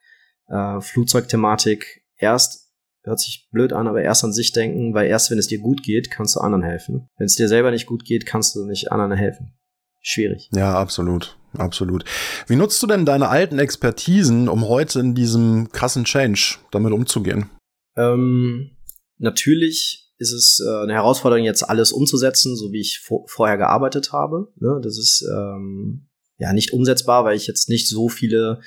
[0.47, 2.03] äh, Flugzeugthematik.
[2.17, 2.70] Erst
[3.03, 5.83] hört sich blöd an, aber erst an sich denken, weil erst wenn es dir gut
[5.83, 7.09] geht, kannst du anderen helfen.
[7.17, 9.53] Wenn es dir selber nicht gut geht, kannst du nicht anderen helfen.
[10.01, 10.49] Schwierig.
[10.53, 11.37] Ja, absolut.
[11.57, 12.05] Absolut.
[12.47, 17.49] Wie nutzt du denn deine alten Expertisen, um heute in diesem krassen Change damit umzugehen?
[17.97, 18.77] Ähm,
[19.17, 24.13] natürlich ist es äh, eine Herausforderung, jetzt alles umzusetzen, so wie ich vor, vorher gearbeitet
[24.13, 24.47] habe.
[24.55, 24.79] Ne?
[24.81, 28.61] Das ist ähm, ja nicht umsetzbar, weil ich jetzt nicht so viele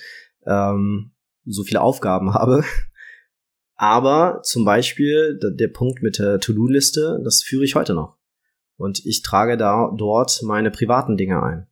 [0.47, 1.13] ähm,
[1.47, 2.65] so viele Aufgaben habe.
[3.77, 8.17] Aber zum Beispiel der, der Punkt mit der To-Do-Liste, das führe ich heute noch.
[8.77, 11.67] Und ich trage da dort meine privaten Dinge ein,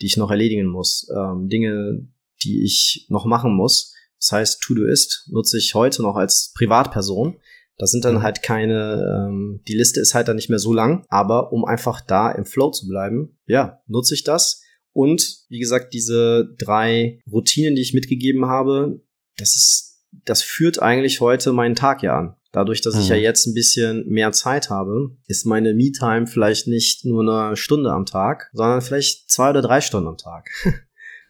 [0.00, 1.08] die ich noch erledigen muss.
[1.14, 2.08] Ähm, Dinge,
[2.42, 3.94] die ich noch machen muss.
[4.20, 7.36] Das heißt, To-Do-Ist nutze ich heute noch als Privatperson.
[7.76, 8.22] Das sind dann Mhm.
[8.22, 12.00] halt keine, ähm, die Liste ist halt dann nicht mehr so lang, aber um einfach
[12.00, 14.62] da im Flow zu bleiben, ja, nutze ich das.
[14.92, 19.00] Und wie gesagt, diese drei Routinen, die ich mitgegeben habe,
[19.36, 22.34] das ist, das führt eigentlich heute meinen Tag ja an.
[22.52, 23.16] Dadurch, dass ich Mhm.
[23.16, 27.90] ja jetzt ein bisschen mehr Zeit habe, ist meine Me-Time vielleicht nicht nur eine Stunde
[27.92, 30.48] am Tag, sondern vielleicht zwei oder drei Stunden am Tag.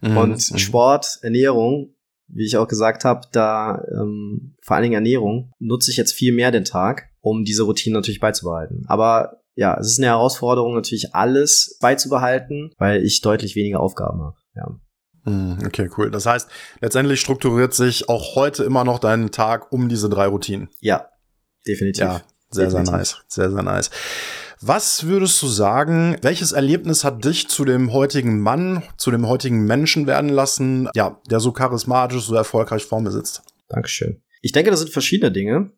[0.00, 0.58] Und Mhm.
[0.58, 1.94] Sport, Ernährung,
[2.28, 6.32] wie ich auch gesagt habe, da ähm, vor allen Dingen Ernährung, nutze ich jetzt viel
[6.32, 8.84] mehr den Tag, um diese Routine natürlich beizubehalten.
[8.86, 14.36] Aber ja, es ist eine Herausforderung, natürlich alles beizubehalten, weil ich deutlich weniger Aufgaben habe.
[14.54, 14.78] Ja.
[15.28, 16.10] Mhm, Okay, cool.
[16.10, 16.48] Das heißt,
[16.80, 20.68] letztendlich strukturiert sich auch heute immer noch dein Tag um diese drei Routinen.
[20.80, 21.08] ja,
[21.66, 22.02] definitiv.
[22.02, 22.92] Ja, sehr, sehr Definitiv.
[22.92, 23.16] nice.
[23.28, 23.90] Sehr, sehr nice.
[24.60, 29.64] Was würdest du sagen, welches Erlebnis hat dich zu dem heutigen Mann, zu dem heutigen
[29.66, 33.42] Menschen werden lassen, ja, der so charismatisch, so erfolgreich vor mir sitzt?
[33.68, 34.22] Dankeschön.
[34.40, 35.70] Ich denke, das sind verschiedene Dinge.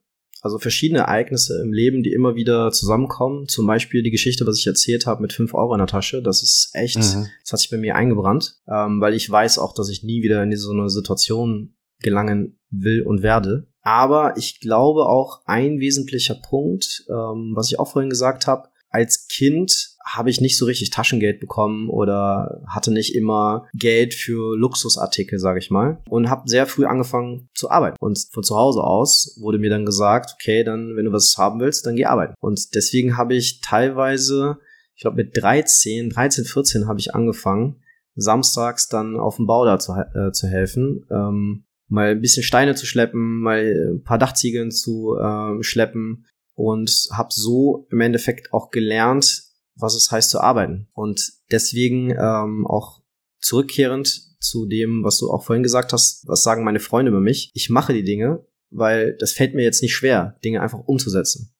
[0.42, 3.46] Also verschiedene Ereignisse im Leben, die immer wieder zusammenkommen.
[3.48, 6.22] Zum Beispiel die Geschichte, was ich erzählt habe mit 5 Euro in der Tasche.
[6.22, 7.26] Das ist echt, Mhm.
[7.42, 10.42] das hat sich bei mir eingebrannt, ähm, weil ich weiß auch, dass ich nie wieder
[10.42, 13.66] in so eine Situation gelangen will und werde.
[13.82, 19.28] Aber ich glaube auch ein wesentlicher Punkt, ähm, was ich auch vorhin gesagt habe, als
[19.28, 25.38] Kind habe ich nicht so richtig Taschengeld bekommen oder hatte nicht immer Geld für Luxusartikel,
[25.38, 27.96] sage ich mal, und habe sehr früh angefangen zu arbeiten.
[28.00, 31.60] Und von zu Hause aus wurde mir dann gesagt, okay, dann wenn du was haben
[31.60, 32.34] willst, dann geh arbeiten.
[32.40, 34.58] Und deswegen habe ich teilweise,
[34.96, 37.82] ich glaube mit 13, 13, 14 habe ich angefangen,
[38.16, 42.74] samstags dann auf dem Bau da zu, äh, zu helfen, ähm, mal ein bisschen Steine
[42.74, 46.26] zu schleppen, mal ein paar Dachziegeln zu ähm, schleppen
[46.60, 49.44] und habe so im Endeffekt auch gelernt,
[49.76, 50.88] was es heißt zu arbeiten.
[50.92, 53.00] Und deswegen ähm, auch
[53.40, 57.50] zurückkehrend zu dem, was du auch vorhin gesagt hast, was sagen meine Freunde über mich.
[57.54, 61.54] Ich mache die Dinge, weil das fällt mir jetzt nicht schwer, Dinge einfach umzusetzen.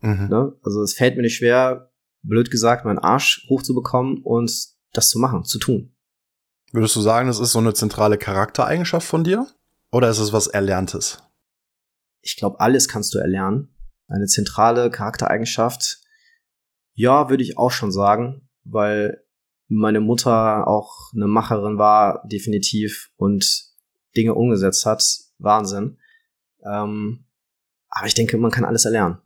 [0.00, 0.28] Mhm.
[0.28, 0.52] Ne?
[0.62, 4.50] Also es fällt mir nicht schwer, blöd gesagt, meinen Arsch hochzubekommen und
[4.92, 5.94] das zu machen, zu tun.
[6.72, 9.46] Würdest du sagen, das ist so eine zentrale Charaktereigenschaft von dir?
[9.92, 11.18] Oder ist es was Erlerntes?
[12.22, 13.74] Ich glaube, alles kannst du erlernen.
[14.10, 16.00] Eine zentrale Charaktereigenschaft,
[16.94, 19.24] ja, würde ich auch schon sagen, weil
[19.68, 23.66] meine Mutter auch eine Macherin war, definitiv, und
[24.16, 25.04] Dinge umgesetzt hat.
[25.38, 25.98] Wahnsinn.
[26.64, 27.24] Ähm,
[27.88, 29.18] aber ich denke, man kann alles erlernen.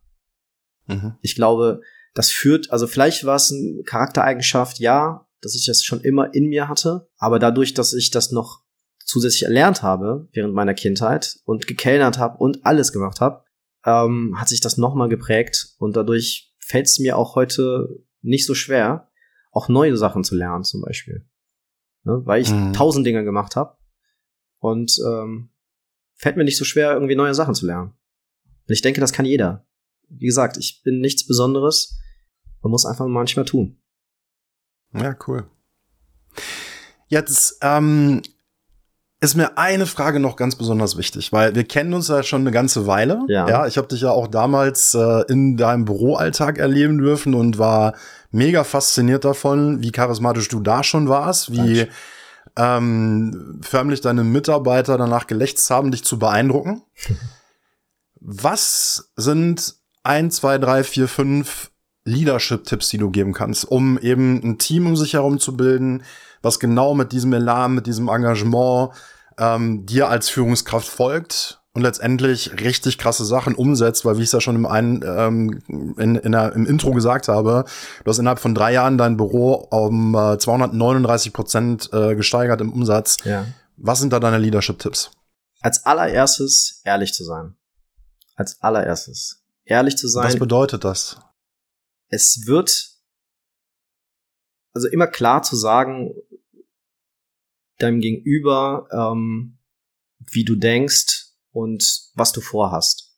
[0.86, 1.14] Mhm.
[1.22, 1.80] Ich glaube,
[2.14, 6.48] das führt, also vielleicht war es eine Charaktereigenschaft, ja, dass ich das schon immer in
[6.48, 8.62] mir hatte, aber dadurch, dass ich das noch
[9.04, 13.43] zusätzlich erlernt habe während meiner Kindheit und gekellnert habe und alles gemacht habe,
[13.84, 18.54] ähm, hat sich das nochmal geprägt und dadurch fällt es mir auch heute nicht so
[18.54, 19.10] schwer,
[19.52, 21.26] auch neue Sachen zu lernen zum Beispiel.
[22.04, 22.20] ne?
[22.24, 22.72] weil ich Mhm.
[22.72, 23.76] tausend Dinge gemacht habe
[24.58, 25.50] und ähm,
[26.14, 27.90] fällt mir nicht so schwer, irgendwie neue Sachen zu lernen.
[28.66, 29.66] Und ich denke, das kann jeder.
[30.08, 31.98] Wie gesagt, ich bin nichts Besonderes.
[32.62, 33.80] Man muss einfach manchmal tun.
[34.92, 35.48] Ja, cool.
[37.08, 38.22] Jetzt ähm,
[39.24, 42.50] ist mir eine Frage noch ganz besonders wichtig, weil wir kennen uns ja schon eine
[42.50, 43.20] ganze Weile.
[43.28, 43.66] Ja.
[43.66, 47.94] ich habe dich ja auch damals äh, in deinem Büroalltag erleben dürfen und war
[48.30, 51.86] mega fasziniert davon, wie charismatisch du da schon warst, wie
[52.56, 56.82] ähm, förmlich deine Mitarbeiter danach gelächzt haben, dich zu beeindrucken.
[58.20, 61.70] Was sind ein, zwei, drei, vier, fünf
[62.04, 66.02] Leadership-Tipps, die du geben kannst, um eben ein Team um sich herum zu bilden,
[66.42, 68.90] was genau mit diesem Elan, mit diesem Engagement
[69.38, 74.32] ähm, dir als Führungskraft folgt und letztendlich richtig krasse Sachen umsetzt, weil wie ich es
[74.32, 77.64] ja schon im, ein, ähm, in, in der, im Intro gesagt habe,
[78.04, 82.72] du hast innerhalb von drei Jahren dein Büro um äh, 239 Prozent äh, gesteigert im
[82.72, 83.18] Umsatz.
[83.24, 83.46] Ja.
[83.76, 85.10] Was sind da deine Leadership-Tipps?
[85.60, 87.56] Als allererstes ehrlich zu sein.
[88.36, 89.42] Als allererstes.
[89.64, 90.38] Ehrlich zu Was sein.
[90.38, 91.18] bedeutet das?
[92.14, 92.90] es wird
[94.72, 96.14] also immer klar zu sagen
[97.78, 99.58] deinem Gegenüber, ähm,
[100.30, 103.16] wie du denkst und was du vorhast.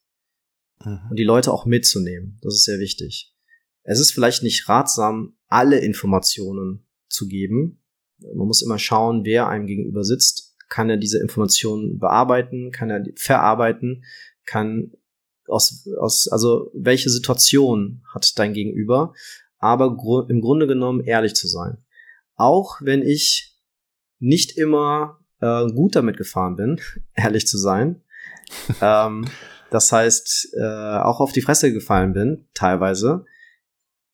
[0.84, 1.00] Mhm.
[1.10, 2.38] Und die Leute auch mitzunehmen.
[2.42, 3.34] Das ist sehr wichtig.
[3.82, 7.82] Es ist vielleicht nicht ratsam, alle Informationen zu geben.
[8.18, 10.54] Man muss immer schauen, wer einem gegenüber sitzt.
[10.68, 12.72] Kann er diese Informationen bearbeiten?
[12.72, 14.04] Kann er verarbeiten?
[14.44, 14.92] Kann
[15.46, 19.14] aus, aus, also welche Situation hat dein Gegenüber?
[19.58, 21.78] Aber gru im Grunde genommen ehrlich zu sein.
[22.34, 23.55] Auch wenn ich
[24.18, 26.80] nicht immer äh, gut damit gefahren bin,
[27.14, 28.02] ehrlich zu sein.
[28.80, 29.26] ähm,
[29.70, 33.24] das heißt, äh, auch auf die Fresse gefallen bin, teilweise.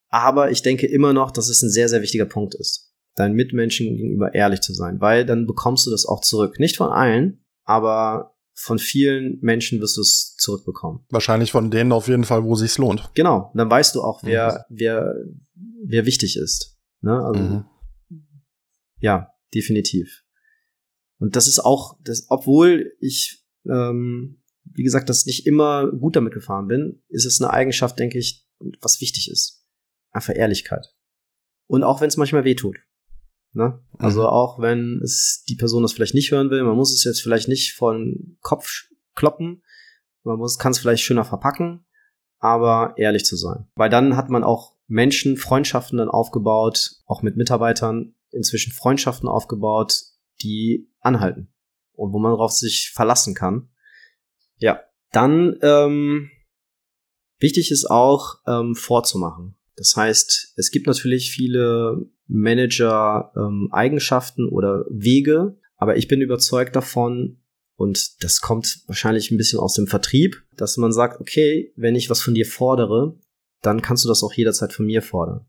[0.09, 3.97] Aber ich denke immer noch, dass es ein sehr, sehr wichtiger Punkt ist, deinen Mitmenschen
[3.97, 6.59] gegenüber ehrlich zu sein, weil dann bekommst du das auch zurück.
[6.59, 11.05] Nicht von allen, aber von vielen Menschen wirst du es zurückbekommen.
[11.11, 13.11] Wahrscheinlich von denen auf jeden Fall, wo sich's lohnt.
[13.15, 15.15] Genau, dann weißt du auch, wer, wer,
[15.85, 16.79] wer wichtig ist.
[17.01, 17.19] Ne?
[17.25, 17.65] Also, Mhm.
[19.01, 20.25] Ja, definitiv.
[21.19, 26.35] Und das ist auch, das, obwohl ich, ähm, wie gesagt, das nicht immer gut damit
[26.35, 28.47] gefahren bin, ist es eine Eigenschaft, denke ich,
[28.81, 29.65] was wichtig ist.
[30.11, 30.95] Einfach Ehrlichkeit.
[31.69, 32.77] Und auch wenn es manchmal weh tut.
[33.55, 33.83] Ne?
[33.99, 34.27] Also Mhm.
[34.27, 37.49] auch wenn es die Person das vielleicht nicht hören will, man muss es jetzt vielleicht
[37.49, 39.63] nicht von Kopf kloppen,
[40.25, 41.85] man muss, kann es vielleicht schöner verpacken,
[42.39, 43.69] aber ehrlich zu sein.
[43.75, 50.03] Weil dann hat man auch Menschen, Freundschaften dann aufgebaut, auch mit Mitarbeitern inzwischen Freundschaften aufgebaut,
[50.43, 51.53] die anhalten
[51.93, 53.69] und wo man darauf sich verlassen kann.
[54.59, 54.81] Ja,
[55.13, 56.31] dann ähm,
[57.39, 59.57] wichtig ist auch ähm, vorzumachen.
[59.77, 67.39] Das heißt, es gibt natürlich viele Manager-Eigenschaften oder Wege, aber ich bin überzeugt davon,
[67.77, 72.11] und das kommt wahrscheinlich ein bisschen aus dem Vertrieb, dass man sagt, okay, wenn ich
[72.11, 73.19] was von dir fordere,
[73.61, 75.47] dann kannst du das auch jederzeit von mir fordern.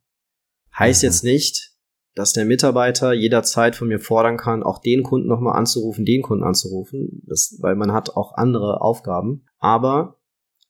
[0.77, 1.07] Heißt Mhm.
[1.07, 1.72] jetzt nicht,
[2.15, 6.43] dass der Mitarbeiter jederzeit von mir fordern kann, auch den Kunden nochmal anzurufen, den Kunden
[6.43, 9.45] anzurufen, das, weil man hat auch andere Aufgaben.
[9.59, 10.19] Aber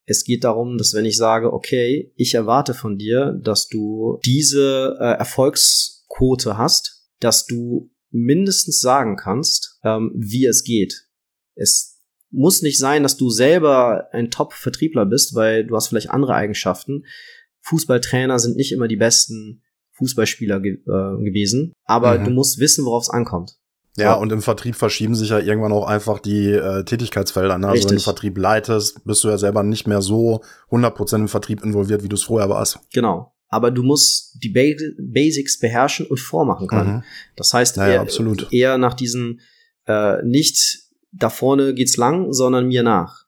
[0.06, 4.98] es geht darum, dass wenn ich sage, okay, ich erwarte von dir, dass du diese
[5.00, 11.08] äh, Erfolgsquote hast, dass du mindestens sagen kannst, ähm, wie es geht.
[11.56, 16.36] Es muss nicht sein, dass du selber ein Top-Vertriebler bist, weil du hast vielleicht andere
[16.36, 17.06] Eigenschaften.
[17.62, 19.63] Fußballtrainer sind nicht immer die besten
[19.94, 22.24] Fußballspieler ge äh, gewesen, aber Mhm.
[22.26, 23.58] du musst wissen, worauf es ankommt.
[23.96, 24.22] Ja, So.
[24.22, 27.58] und im Vertrieb verschieben sich ja irgendwann auch einfach die äh, Tätigkeitsfelder.
[27.60, 27.68] Ne?
[27.68, 28.04] Also wenn du Richtig.
[28.06, 30.42] Vertrieb leitest, bist du ja selber nicht mehr so
[30.72, 32.80] 100% im Vertrieb involviert, wie du es vorher warst.
[32.92, 33.32] Genau.
[33.50, 34.64] Aber du musst die ba
[35.00, 36.96] Basics beherrschen und vormachen können.
[36.96, 37.04] Mhm.
[37.36, 38.52] Das heißt, Ja, ja, eher, absolut.
[38.52, 39.42] eher nach diesen,
[39.86, 40.80] äh, nicht
[41.12, 43.26] da vorne geht's lang, sondern mir nach.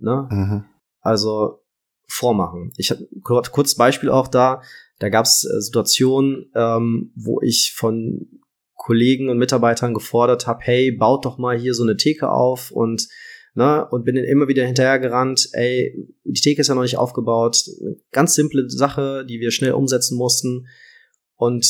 [0.00, 0.26] Ne?
[0.32, 0.64] Mhm.
[1.00, 1.60] Also
[2.08, 2.72] vormachen.
[2.76, 4.62] Ich habe kurz Beispiel auch da.
[4.98, 8.40] Da gab's äh, Situationen, ähm, wo ich von
[8.74, 13.08] Kollegen und Mitarbeitern gefordert habe, hey, baut doch mal hier so eine Theke auf und
[13.54, 15.94] ne, und bin dann immer wieder hinterhergerannt, ey,
[16.24, 17.64] die Theke ist ja noch nicht aufgebaut.
[18.12, 20.68] Ganz simple Sache, die wir schnell umsetzen mussten
[21.34, 21.66] und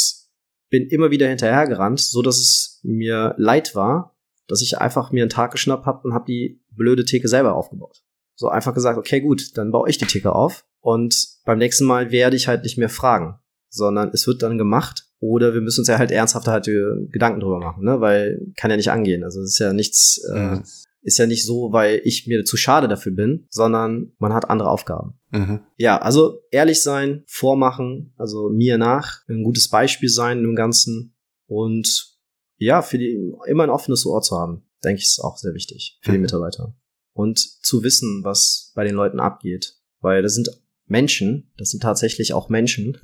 [0.71, 4.15] bin immer wieder hinterhergerannt, so dass es mir leid war,
[4.47, 8.03] dass ich einfach mir einen Tag geschnappt habe und habe die blöde Theke selber aufgebaut.
[8.35, 12.11] So einfach gesagt, okay, gut, dann baue ich die Theke auf und beim nächsten Mal
[12.11, 15.89] werde ich halt nicht mehr fragen, sondern es wird dann gemacht oder wir müssen uns
[15.89, 19.25] ja halt ernsthafter halt äh, Gedanken drüber machen, ne, weil kann ja nicht angehen.
[19.25, 20.65] Also es ist ja nichts, äh, Mhm.
[21.03, 24.71] ist ja nicht so, weil ich mir zu schade dafür bin, sondern man hat andere
[24.71, 25.19] Aufgaben.
[25.31, 25.61] Mhm.
[25.77, 31.17] Ja, also ehrlich sein, vormachen, also mir nach, ein gutes Beispiel sein im Ganzen
[31.47, 32.17] und
[32.59, 35.99] ja, für die immer ein offenes Ohr zu haben, denke ich, ist auch sehr wichtig
[36.03, 36.23] für die Mhm.
[36.23, 36.75] Mitarbeiter.
[37.13, 39.75] Und zu wissen, was bei den Leuten abgeht.
[40.01, 40.49] Weil das sind
[40.89, 42.99] Menschen, das sind tatsächlich auch Menschen.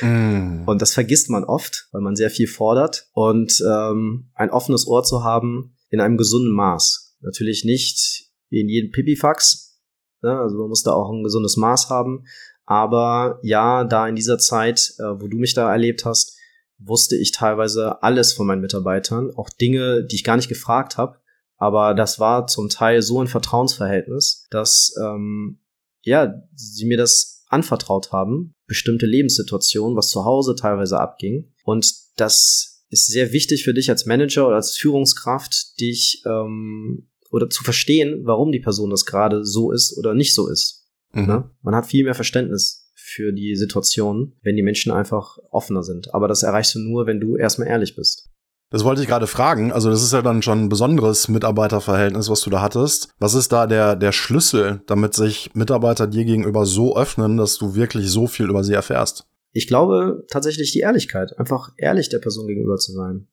[0.00, 0.62] Mm.
[0.66, 3.08] Und das vergisst man oft, weil man sehr viel fordert.
[3.12, 7.16] Und ähm, ein offenes Ohr zu haben in einem gesunden Maß.
[7.20, 9.80] Natürlich nicht wie in jedem Pipifax.
[10.22, 10.38] Ne?
[10.38, 12.24] Also man muss da auch ein gesundes Maß haben.
[12.66, 16.36] Aber ja, da in dieser Zeit, äh, wo du mich da erlebt hast,
[16.78, 21.18] wusste ich teilweise alles von meinen Mitarbeitern, auch Dinge, die ich gar nicht gefragt habe.
[21.56, 25.60] Aber das war zum Teil so ein Vertrauensverhältnis, dass ähm,
[26.04, 31.52] ja sie mir das anvertraut haben, bestimmte Lebenssituationen, was zu Hause teilweise abging.
[31.64, 37.50] Und das ist sehr wichtig für dich als Manager oder als Führungskraft, dich ähm, oder
[37.50, 40.86] zu verstehen, warum die Person das gerade so ist oder nicht so ist.
[41.12, 41.26] Mhm.
[41.26, 41.50] Ne?
[41.62, 46.14] Man hat viel mehr Verständnis für die Situation, wenn die Menschen einfach offener sind.
[46.14, 48.30] Aber das erreichst du nur, wenn du erstmal ehrlich bist.
[48.74, 49.70] Das wollte ich gerade fragen.
[49.70, 53.08] Also das ist ja dann schon ein besonderes Mitarbeiterverhältnis, was du da hattest.
[53.20, 57.76] Was ist da der, der Schlüssel, damit sich Mitarbeiter dir gegenüber so öffnen, dass du
[57.76, 59.28] wirklich so viel über sie erfährst?
[59.52, 63.28] Ich glaube tatsächlich die Ehrlichkeit, einfach ehrlich der Person gegenüber zu sein.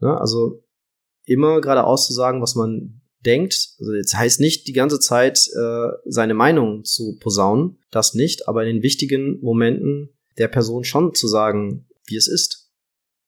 [0.00, 0.62] Ja, also
[1.26, 3.70] immer geradeaus zu sagen, was man denkt.
[3.80, 8.64] Also jetzt heißt nicht die ganze Zeit äh, seine Meinung zu posaunen, das nicht, aber
[8.64, 12.70] in den wichtigen Momenten der Person schon zu sagen, wie es ist.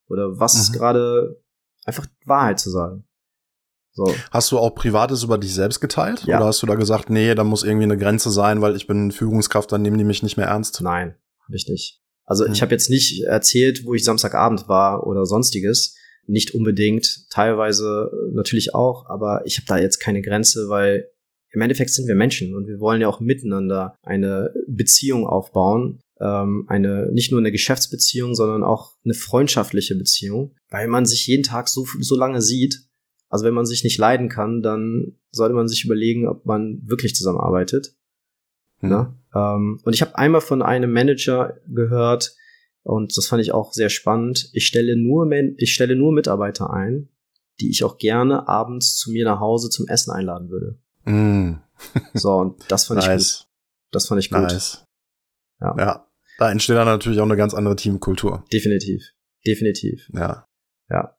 [0.09, 0.73] Oder was Mhm.
[0.73, 1.43] gerade
[1.87, 3.05] einfach Wahrheit zu sagen.
[3.93, 4.15] So.
[4.31, 6.25] Hast du auch Privates über dich selbst geteilt?
[6.27, 6.37] Ja.
[6.37, 9.11] Oder hast du da gesagt, nee, da muss irgendwie eine Grenze sein, weil ich bin
[9.11, 10.83] Führungskraft, dann nehmen die mich nicht mehr ernst?
[10.83, 11.15] Nein,
[11.45, 12.03] habe ich nicht.
[12.27, 12.53] Also Hm.
[12.53, 15.97] ich habe jetzt nicht erzählt, wo ich Samstagabend war oder sonstiges.
[16.27, 21.09] Nicht unbedingt, teilweise äh, natürlich auch, aber ich habe da jetzt keine Grenze, weil
[21.53, 26.01] im Endeffekt sind wir Menschen und wir wollen ja auch miteinander eine Beziehung aufbauen.
[26.19, 31.43] Ähm, eine nicht nur eine Geschäftsbeziehung, sondern auch eine freundschaftliche Beziehung, weil man sich jeden
[31.43, 32.83] Tag so, so lange sieht.
[33.29, 37.15] Also wenn man sich nicht leiden kann, dann sollte man sich überlegen, ob man wirklich
[37.15, 37.95] zusammenarbeitet.
[38.79, 38.89] Hm.
[38.89, 39.15] Ne?
[39.35, 42.35] Ähm, und ich habe einmal von einem Manager gehört,
[42.83, 44.49] und das fand ich auch sehr spannend.
[44.53, 47.09] Ich stelle nur, ich stelle nur Mitarbeiter ein,
[47.59, 50.79] die ich auch gerne abends zu mir nach Hause zum Essen einladen würde.
[51.05, 51.61] Mm,
[52.15, 53.13] So, und das fand ich gut.
[53.15, 53.47] nice,
[53.91, 54.41] Das fand ich gut.
[54.41, 54.86] nice.
[55.61, 55.75] Ja.
[55.79, 56.07] ja,
[56.39, 58.45] da entsteht dann natürlich auch eine ganz andere Teamkultur.
[58.53, 59.03] Definitiv.
[59.47, 60.09] Definitiv.
[60.13, 60.47] Ja,
[60.91, 61.17] Ja.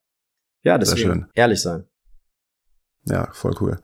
[0.64, 1.26] Ja, Sehr deswegen schön.
[1.34, 1.86] ehrlich sein.
[3.06, 3.80] ja, voll cool.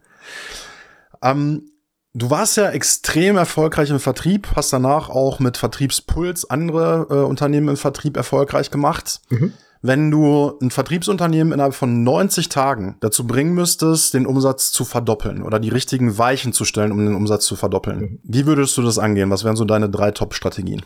[1.21, 1.71] Ähm,
[2.13, 7.69] du warst ja extrem erfolgreich im Vertrieb, hast danach auch mit Vertriebspuls andere äh, Unternehmen
[7.69, 9.21] im Vertrieb erfolgreich gemacht.
[9.29, 9.53] Mhm.
[9.85, 15.43] Wenn du ein Vertriebsunternehmen innerhalb von 90 Tagen dazu bringen müsstest, den Umsatz zu verdoppeln
[15.43, 18.19] oder die richtigen Weichen zu stellen, um den Umsatz zu verdoppeln, Mhm.
[18.23, 19.29] wie würdest du das angehen?
[19.29, 20.81] Was wären so deine drei Top-Strategien?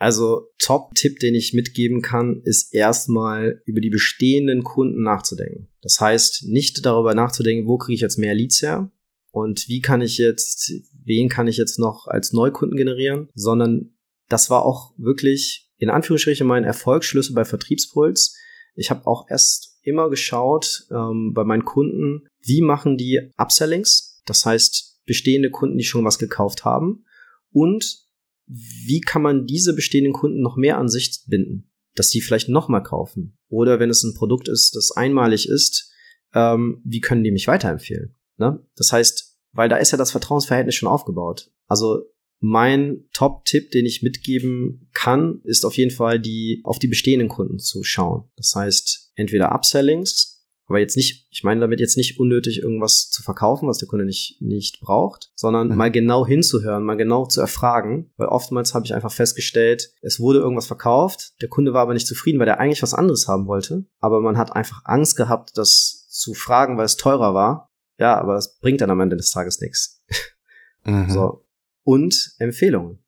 [0.00, 5.68] Also Top-Tipp, den ich mitgeben kann, ist erstmal über die bestehenden Kunden nachzudenken.
[5.80, 8.90] Das heißt, nicht darüber nachzudenken, wo kriege ich jetzt mehr Leads her
[9.30, 10.72] und wie kann ich jetzt,
[11.04, 13.94] wen kann ich jetzt noch als Neukunden generieren, sondern
[14.28, 18.36] das war auch wirklich in Anführungsstrichen mein Erfolgsschlüssel bei Vertriebspuls.
[18.74, 24.44] Ich habe auch erst immer geschaut ähm, bei meinen Kunden, wie machen die Upsellings, das
[24.44, 27.04] heißt bestehende Kunden, die schon was gekauft haben
[27.50, 28.04] und
[28.46, 32.82] wie kann man diese bestehenden Kunden noch mehr an sich binden, dass die vielleicht nochmal
[32.82, 33.38] kaufen?
[33.48, 35.90] Oder wenn es ein Produkt ist, das einmalig ist,
[36.34, 38.16] ähm, wie können die mich weiterempfehlen?
[38.36, 38.64] Ne?
[38.76, 41.50] Das heißt, weil da ist ja das Vertrauensverhältnis schon aufgebaut.
[41.66, 42.02] Also
[42.40, 47.58] mein Top-Tipp, den ich mitgeben kann, ist auf jeden Fall die auf die bestehenden Kunden
[47.58, 48.24] zu schauen.
[48.36, 53.22] Das heißt, entweder Upsellings, aber jetzt nicht, ich meine damit jetzt nicht unnötig irgendwas zu
[53.22, 55.76] verkaufen, was der Kunde nicht, nicht braucht, sondern Mhm.
[55.76, 60.38] mal genau hinzuhören, mal genau zu erfragen, weil oftmals habe ich einfach festgestellt, es wurde
[60.38, 63.84] irgendwas verkauft, der Kunde war aber nicht zufrieden, weil er eigentlich was anderes haben wollte,
[63.98, 67.68] aber man hat einfach Angst gehabt, das zu fragen, weil es teurer war.
[67.98, 70.02] Ja, aber das bringt dann am Ende des Tages nichts.
[70.84, 71.10] Mhm.
[71.10, 71.44] So.
[71.84, 72.98] Und Empfehlungen.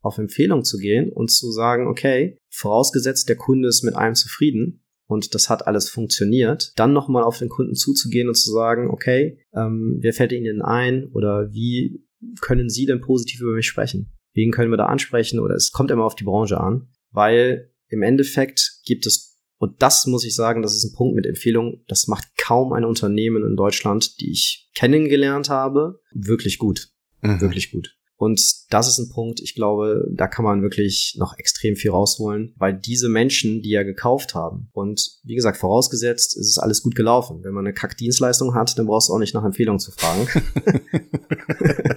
[0.00, 4.84] Auf Empfehlung zu gehen und zu sagen, okay, vorausgesetzt der Kunde ist mit einem zufrieden
[5.06, 9.40] und das hat alles funktioniert, dann nochmal auf den Kunden zuzugehen und zu sagen, okay,
[9.54, 12.04] ähm, wer fällt Ihnen ein oder wie
[12.40, 14.12] können Sie denn positiv über mich sprechen?
[14.32, 15.40] Wen können wir da ansprechen?
[15.40, 20.06] Oder es kommt immer auf die Branche an, weil im Endeffekt gibt es, und das
[20.06, 23.56] muss ich sagen, das ist ein Punkt mit Empfehlungen, das macht kaum ein Unternehmen in
[23.56, 26.90] Deutschland, die ich kennengelernt habe, wirklich gut
[27.22, 27.40] Mhm.
[27.40, 27.95] wirklich gut.
[28.16, 28.40] Und
[28.70, 32.72] das ist ein Punkt, ich glaube, da kann man wirklich noch extrem viel rausholen, weil
[32.74, 37.40] diese Menschen, die ja gekauft haben und wie gesagt, vorausgesetzt, es ist alles gut gelaufen.
[37.42, 40.26] Wenn man eine Kackdienstleistung hat, dann brauchst du auch nicht nach Empfehlungen zu fragen.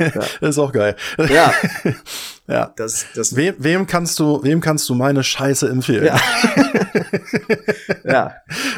[0.40, 0.96] Das ist auch geil.
[1.18, 1.52] ja,
[2.48, 2.72] Ja.
[2.76, 6.06] das, das, Wem, wem kannst du, wem kannst du meine Scheiße empfehlen?
[6.06, 6.20] Ja.
[8.04, 8.32] ja.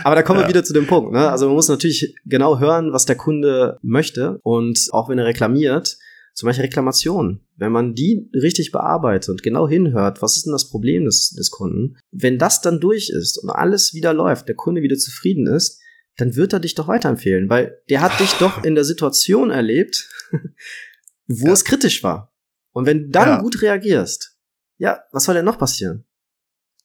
[0.04, 1.12] Aber da kommen wir wieder zu dem Punkt.
[1.12, 1.30] Ne?
[1.30, 4.38] Also man muss natürlich genau hören, was der Kunde möchte.
[4.42, 5.96] Und auch wenn er reklamiert,
[6.34, 10.68] zum Beispiel Reklamationen, wenn man die richtig bearbeitet und genau hinhört, was ist denn das
[10.70, 14.82] Problem des, des Kunden, wenn das dann durch ist und alles wieder läuft, der Kunde
[14.82, 15.80] wieder zufrieden ist,
[16.16, 20.08] dann wird er dich doch weiterempfehlen, weil der hat dich doch in der Situation erlebt,
[21.26, 21.52] wo Ja.
[21.52, 22.34] es kritisch war.
[22.72, 23.40] Und wenn du dann Ja.
[23.40, 24.38] gut reagierst,
[24.78, 26.04] ja, was soll denn noch passieren?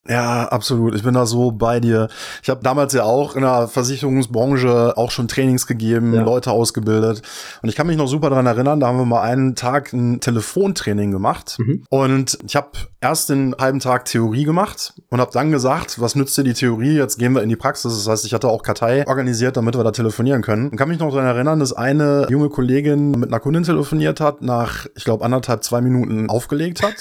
[0.09, 0.95] Ja, absolut.
[0.95, 2.07] Ich bin da so bei dir.
[2.41, 6.23] Ich habe damals ja auch in der Versicherungsbranche auch schon Trainings gegeben, Ja.
[6.23, 7.21] Leute ausgebildet.
[7.61, 10.19] Und ich kann mich noch super daran erinnern, da haben wir mal einen Tag ein
[10.19, 11.57] Telefontraining gemacht.
[11.59, 11.83] Mhm.
[11.89, 12.69] Und ich habe
[13.01, 16.95] erst den halben Tag Theorie gemacht und habe dann gesagt, was nützt dir die Theorie?
[16.95, 17.93] Jetzt gehen wir in die Praxis.
[17.93, 20.69] Das heißt, ich hatte auch Kartei organisiert, damit wir da telefonieren können.
[20.69, 24.41] Und kann mich noch daran erinnern, dass eine junge Kollegin mit einer Kundin telefoniert hat,
[24.41, 26.95] nach, ich glaube, anderthalb, zwei Minuten aufgelegt hat,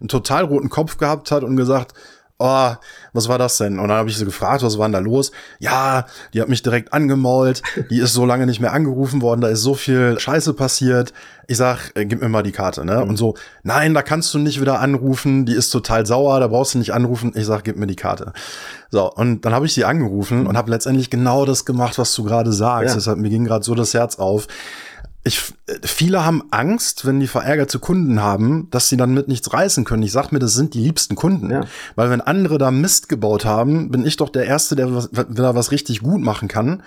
[0.00, 1.92] einen total roten Kopf gehabt hat und gesagt,
[2.42, 2.74] oh,
[3.12, 3.78] was war das denn?
[3.78, 5.32] Und dann habe ich sie gefragt, was war denn da los?
[5.58, 9.48] Ja, die hat mich direkt angemault, die ist so lange nicht mehr angerufen worden, da
[9.48, 11.12] ist so viel Scheiße passiert.
[11.46, 13.04] Ich sag, äh, gib mir mal die Karte, ne?
[13.04, 16.74] Und so, nein, da kannst du nicht wieder anrufen, die ist total sauer, da brauchst
[16.74, 17.32] du nicht anrufen.
[17.34, 18.32] Ich sag, gib mir die Karte.
[18.90, 22.24] So, und dann habe ich sie angerufen und habe letztendlich genau das gemacht, was du
[22.24, 22.90] gerade sagst.
[22.90, 22.94] Ja.
[22.94, 24.46] Deshalb, mir ging gerade so das Herz auf.
[25.24, 29.52] Ich, äh, viele haben Angst, wenn die verärgerte Kunden haben, dass sie dann mit nichts
[29.52, 30.02] reißen können.
[30.02, 31.50] Ich sag mir, das sind die liebsten Kunden.
[31.50, 31.64] Ja.
[31.94, 35.24] Weil wenn andere da Mist gebaut haben, bin ich doch der Erste, der was, der
[35.26, 36.82] da was richtig gut machen kann.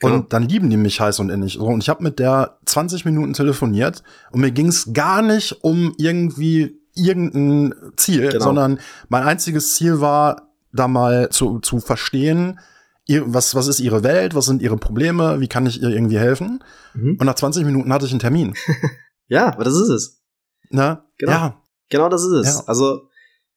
[0.00, 0.26] Und Genau.
[0.28, 1.58] dann lieben die mich heiß und innig.
[1.58, 5.92] Und ich habe mit der 20 Minuten telefoniert und mir ging es gar nicht um
[5.98, 8.44] irgendwie irgendein Ziel, Genau.
[8.44, 8.78] sondern
[9.08, 12.60] mein einziges Ziel war, da mal zu, zu verstehen,
[13.08, 16.62] was, was ist ihre Welt, was sind ihre Probleme, wie kann ich ihr irgendwie helfen.
[16.94, 17.16] Mhm.
[17.18, 18.54] Und nach 20 Minuten hatte ich einen Termin.
[19.30, 20.22] Ja, aber das ist es.
[20.70, 21.02] Ne?
[21.18, 21.32] Genau.
[21.32, 22.46] Ja, Genau das ist es.
[22.46, 22.62] Ja.
[22.66, 23.08] Also,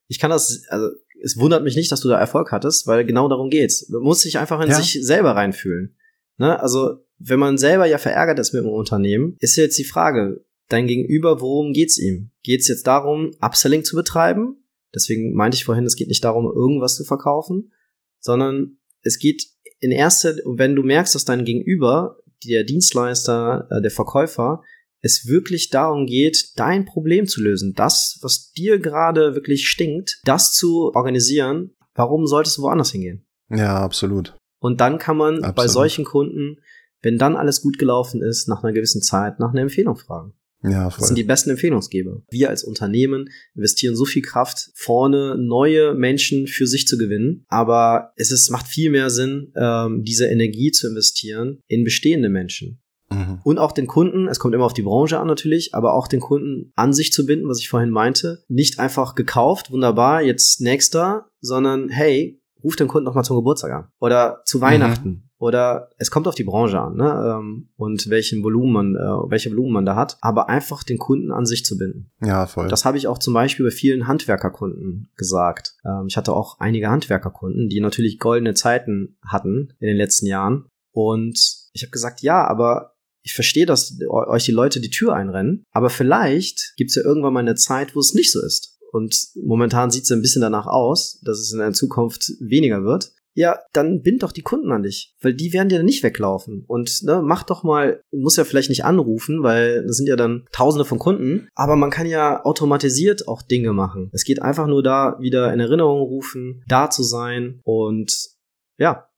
[0.10, 0.90] ich kann das, also,
[1.24, 3.88] es wundert mich nicht, dass du da Erfolg hattest, weil genau darum geht's.
[3.90, 4.76] Man muss sich einfach in Ja.
[4.76, 5.96] sich selber reinfühlen.
[6.38, 6.60] Ne?
[6.60, 10.88] Also, wenn man selber ja verärgert ist mit dem Unternehmen, ist jetzt die Frage, dein
[10.88, 12.32] Gegenüber, worum geht's ihm?
[12.44, 14.64] Geht's jetzt darum, Upselling zu betreiben?
[14.94, 17.72] Deswegen meinte ich vorhin, es geht nicht darum, irgendwas zu verkaufen,
[18.20, 19.48] sondern es geht
[19.80, 24.62] in erster, wenn du merkst, dass dein Gegenüber, der Dienstleister, äh, der Verkäufer,
[25.02, 27.74] es wirklich darum geht, dein Problem zu lösen.
[27.76, 31.72] Das, was dir gerade wirklich stinkt, das zu organisieren.
[31.96, 33.26] Warum solltest du woanders hingehen?
[33.50, 34.36] ja, absolut.
[34.60, 35.72] Und dann kann man bei Absolut.
[35.72, 36.58] solchen Kunden,
[37.02, 40.34] wenn dann alles gut gelaufen ist, nach einer gewissen Zeit nach einer Empfehlung fragen.
[40.64, 41.08] Ja, Das voll.
[41.08, 42.22] sind die besten Empfehlungsgeber.
[42.30, 47.46] Wir als Unternehmen investieren so viel Kraft, vorne neue Menschen für sich zu gewinnen.
[47.48, 52.80] Aber es ist, macht viel mehr Sinn, ähm, diese Energie zu investieren in bestehende Menschen
[53.12, 53.40] Mhm.
[53.44, 56.22] und auch den Kunden, es kommt immer auf die Branche an natürlich, aber auch den
[56.22, 58.44] Kunden an sich zu binden, was ich vorhin meinte.
[58.48, 63.72] Nicht einfach gekauft, wunderbar, jetzt nächster, sondern hey, ruf den Kunden noch mal zum Geburtstag
[63.74, 65.30] an oder zu Weihnachten.
[65.42, 67.36] Oder es kommt auf die Branche an, ne?
[67.40, 71.32] ähm, Und welchen Volumen man, äh, welche Volumen man da hat, aber einfach den Kunden
[71.32, 72.12] an sich zu binden.
[72.24, 72.68] Ja, voll.
[72.68, 75.74] Das habe ich auch zum Beispiel bei vielen Handwerkerkunden gesagt.
[75.84, 80.68] Ähm, ich hatte auch einige Handwerkerkunden, die natürlich goldene Zeiten hatten in den letzten Jahren.
[80.92, 81.40] Und
[81.74, 85.90] ich habe gesagt, ja, aber ich verstehe, dass euch die Leute die Tür einrennen, aber
[85.90, 88.78] vielleicht gibt es ja irgendwann mal eine Zeit, wo es nicht so ist.
[88.92, 93.14] Und momentan sieht es ein bisschen danach aus, dass es in der Zukunft weniger wird.
[93.34, 96.66] Ja, dann bind doch die Kunden an dich, weil die werden dir nicht weglaufen.
[96.68, 100.46] Und ne, mach doch mal, muss ja vielleicht nicht anrufen, weil das sind ja dann
[100.52, 104.10] Tausende von Kunden, aber man kann ja automatisiert auch Dinge machen.
[104.14, 108.32] Es geht einfach nur da wieder in Erinnerung rufen, da zu sein und
[108.78, 109.10] ja,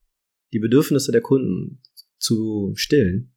[0.53, 1.81] die Bedürfnisse der Kunden
[2.19, 3.33] zu stillen.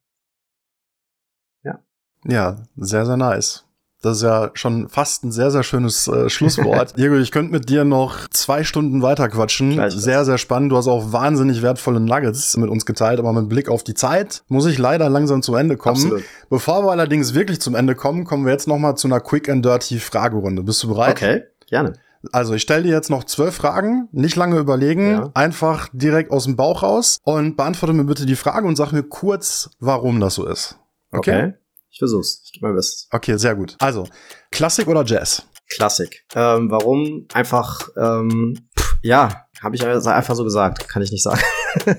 [2.25, 3.66] Ja, sehr, sehr nice.
[4.07, 6.93] Das ist ja schon fast ein sehr, sehr schönes äh, Schlusswort.
[6.97, 9.79] Diego, ich könnte mit dir noch zwei Stunden weiter quatschen.
[9.91, 10.71] Sehr, sehr spannend.
[10.71, 14.43] Du hast auch wahnsinnig wertvolle Nuggets mit uns geteilt, aber mit Blick auf die Zeit
[14.47, 15.97] muss ich leider langsam zum Ende kommen.
[15.97, 16.23] Absolut.
[16.49, 19.49] Bevor wir allerdings wirklich zum Ende kommen, kommen wir jetzt noch mal zu einer Quick
[19.49, 20.63] and Dirty Fragerunde.
[20.63, 21.11] Bist du bereit?
[21.11, 21.93] Okay, gerne.
[22.31, 25.31] Also ich stelle dir jetzt noch zwölf Fragen, nicht lange überlegen, Ja.
[25.33, 29.03] einfach direkt aus dem Bauch raus und beantworte mir bitte die Frage und sag mir
[29.03, 30.77] kurz, warum das so ist.
[31.11, 31.53] Okay.
[31.97, 32.41] Ich versuch's.
[32.45, 33.07] Ich gebe mein Bestes.
[33.09, 33.75] Okay, sehr gut.
[33.79, 34.07] Also,
[34.51, 35.41] Klassik oder Jazz?
[35.67, 36.23] Klassik.
[36.35, 37.25] Ähm, warum?
[37.33, 40.87] Einfach, ähm, pff, ja, habe ich einfach so gesagt.
[40.87, 41.41] Kann ich nicht sagen.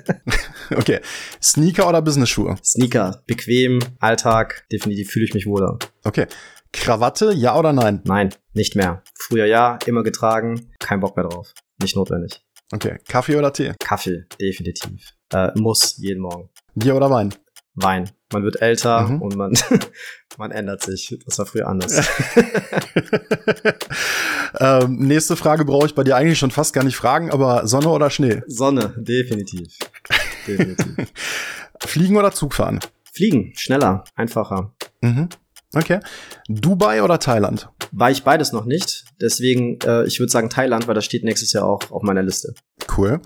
[0.76, 1.00] Okay.
[1.42, 2.56] Sneaker oder Business-Schuhe?
[2.62, 5.78] Sneaker, bequem, Alltag, definitiv fühle ich mich wohler.
[6.04, 6.26] Okay.
[6.74, 8.02] Krawatte, ja oder nein?
[8.04, 9.02] Nein, nicht mehr.
[9.18, 11.54] Früher ja, immer getragen, kein Bock mehr drauf.
[11.80, 12.42] Nicht notwendig.
[12.70, 12.98] Okay.
[13.08, 13.72] Kaffee oder Tee?
[13.80, 15.14] Kaffee, definitiv.
[15.32, 16.50] Äh, muss jeden Morgen.
[16.74, 17.34] Bier oder Wein?
[17.74, 18.10] Wein.
[18.32, 19.22] Man wird älter Mhm.
[19.22, 19.52] und man,
[20.38, 21.18] man ändert sich.
[21.24, 22.06] Das war früher anders.
[24.60, 27.88] ähm, nächste Frage brauche ich bei dir eigentlich schon fast gar nicht fragen, aber Sonne
[27.88, 28.42] oder Schnee?
[28.46, 29.68] Sonne, definitiv.
[30.46, 31.06] Definitiv.
[31.80, 32.80] Fliegen oder Zug fahren?
[33.12, 34.72] Fliegen, schneller, einfacher.
[35.00, 35.28] Mhm.
[35.74, 36.00] Okay.
[36.48, 37.68] Dubai oder Thailand?
[37.92, 39.04] War ich beides noch nicht.
[39.20, 42.54] Deswegen, äh, ich würde sagen Thailand, weil das steht nächstes Jahr auch auf meiner Liste.
[42.96, 43.20] Cool.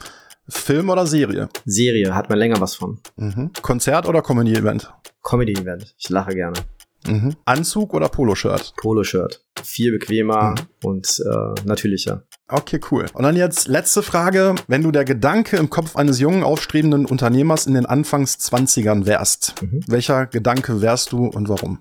[0.53, 1.49] Film oder Serie?
[1.65, 3.01] Serie, hat man länger was von.
[3.17, 3.51] Mhm.
[3.63, 4.93] Konzert oder Comedy-Event?
[5.23, 6.59] Comedy-Event, ich lache gerne.
[7.07, 7.35] Mhm.
[7.47, 8.75] Anzug oder Poloshirt?
[8.77, 10.57] Polo-Shirt, viel bequemer Mhm.
[10.85, 12.25] und äh, natürlicher.
[12.49, 13.07] Okay, cool.
[13.15, 14.55] Und dann jetzt letzte Frage.
[14.69, 19.55] Wenn du der Gedanke im Kopf eines jungen, aufstrebenden Unternehmers in den Anfangs 20ern wärst,
[19.63, 19.81] Mhm.
[19.89, 21.81] welcher Gedanke wärst du und warum?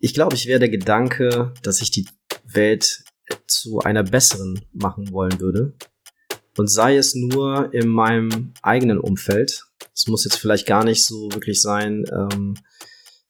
[0.00, 2.06] Ich glaube, ich wäre der Gedanke, dass ich die
[2.44, 3.04] Welt
[3.46, 5.72] zu einer besseren machen wollen würde.
[6.56, 9.66] Und sei es nur in meinem eigenen Umfeld.
[9.94, 12.54] Es muss jetzt vielleicht gar nicht so wirklich sein, ähm,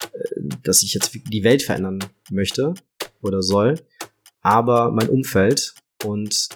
[0.01, 1.99] äh, dass ich jetzt die Welt verändern
[2.31, 2.75] möchte
[3.23, 3.81] oder soll.
[4.43, 5.75] Aber mein Umfeld
[6.05, 6.49] und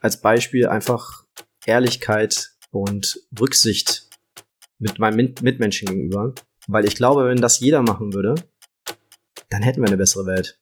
[0.00, 1.24] als Beispiel einfach
[1.64, 4.06] Ehrlichkeit und Rücksicht
[4.78, 6.34] mit meinen Min- Mitmenschen gegenüber.
[6.66, 8.34] Weil ich glaube, wenn das jeder machen würde,
[9.48, 10.58] dann hätten wir eine bessere Welt.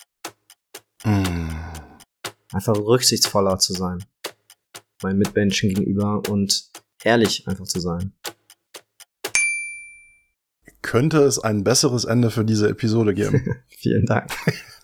[1.05, 1.51] Mm.
[2.53, 4.05] Einfach rücksichtsvoller zu sein.
[5.03, 6.71] Meinen Mitmenschen gegenüber und
[7.05, 8.13] ehrlich einfach zu sein.
[10.83, 13.45] Könnte es ein besseres Ende für diese Episode geben?
[13.69, 14.31] Vielen Dank.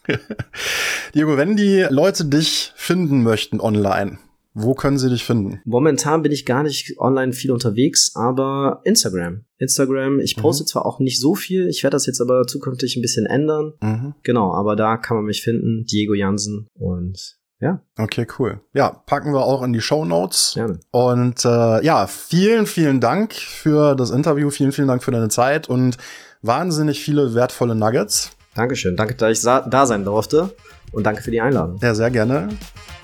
[1.15, 4.19] Diego, wenn die Leute dich finden möchten online,
[4.59, 5.61] wo können sie dich finden?
[5.67, 9.45] Momentan bin ich gar nicht online viel unterwegs, aber Instagram.
[9.59, 13.03] Instagram, ich poste zwar auch nicht so viel, ich werde das jetzt aber zukünftig ein
[13.03, 13.75] bisschen ändern.
[13.83, 14.15] Mhm.
[14.23, 18.61] Genau, aber da kann man mich finden, Diego Jansen und ja, Okay, cool.
[18.75, 20.53] Ja, packen wir auch in die Show Notes.
[20.55, 20.79] gerne.
[20.91, 25.69] Und äh, ja, vielen, vielen Dank für das Interview, vielen, vielen Dank für deine Zeit
[25.69, 25.97] und
[26.43, 28.33] wahnsinnig viele wertvolle Nuggets.
[28.55, 28.97] Dankeschön.
[28.97, 30.55] Danke, dass ich da sein durfte
[30.93, 31.79] und danke für die Einladung.
[31.83, 32.49] Ja, sehr gerne.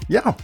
[0.09, 0.35] Ja,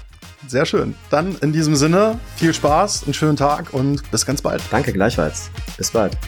[0.47, 0.95] sehr schön.
[1.11, 4.63] Dann in diesem Sinne, viel Spaß, einen schönen Tag und bis ganz bald.
[4.71, 5.51] Danke gleichfalls.
[5.77, 6.17] Bis bald.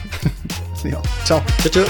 [0.83, 1.39] Ja, ciao.
[1.69, 1.87] Tschüss.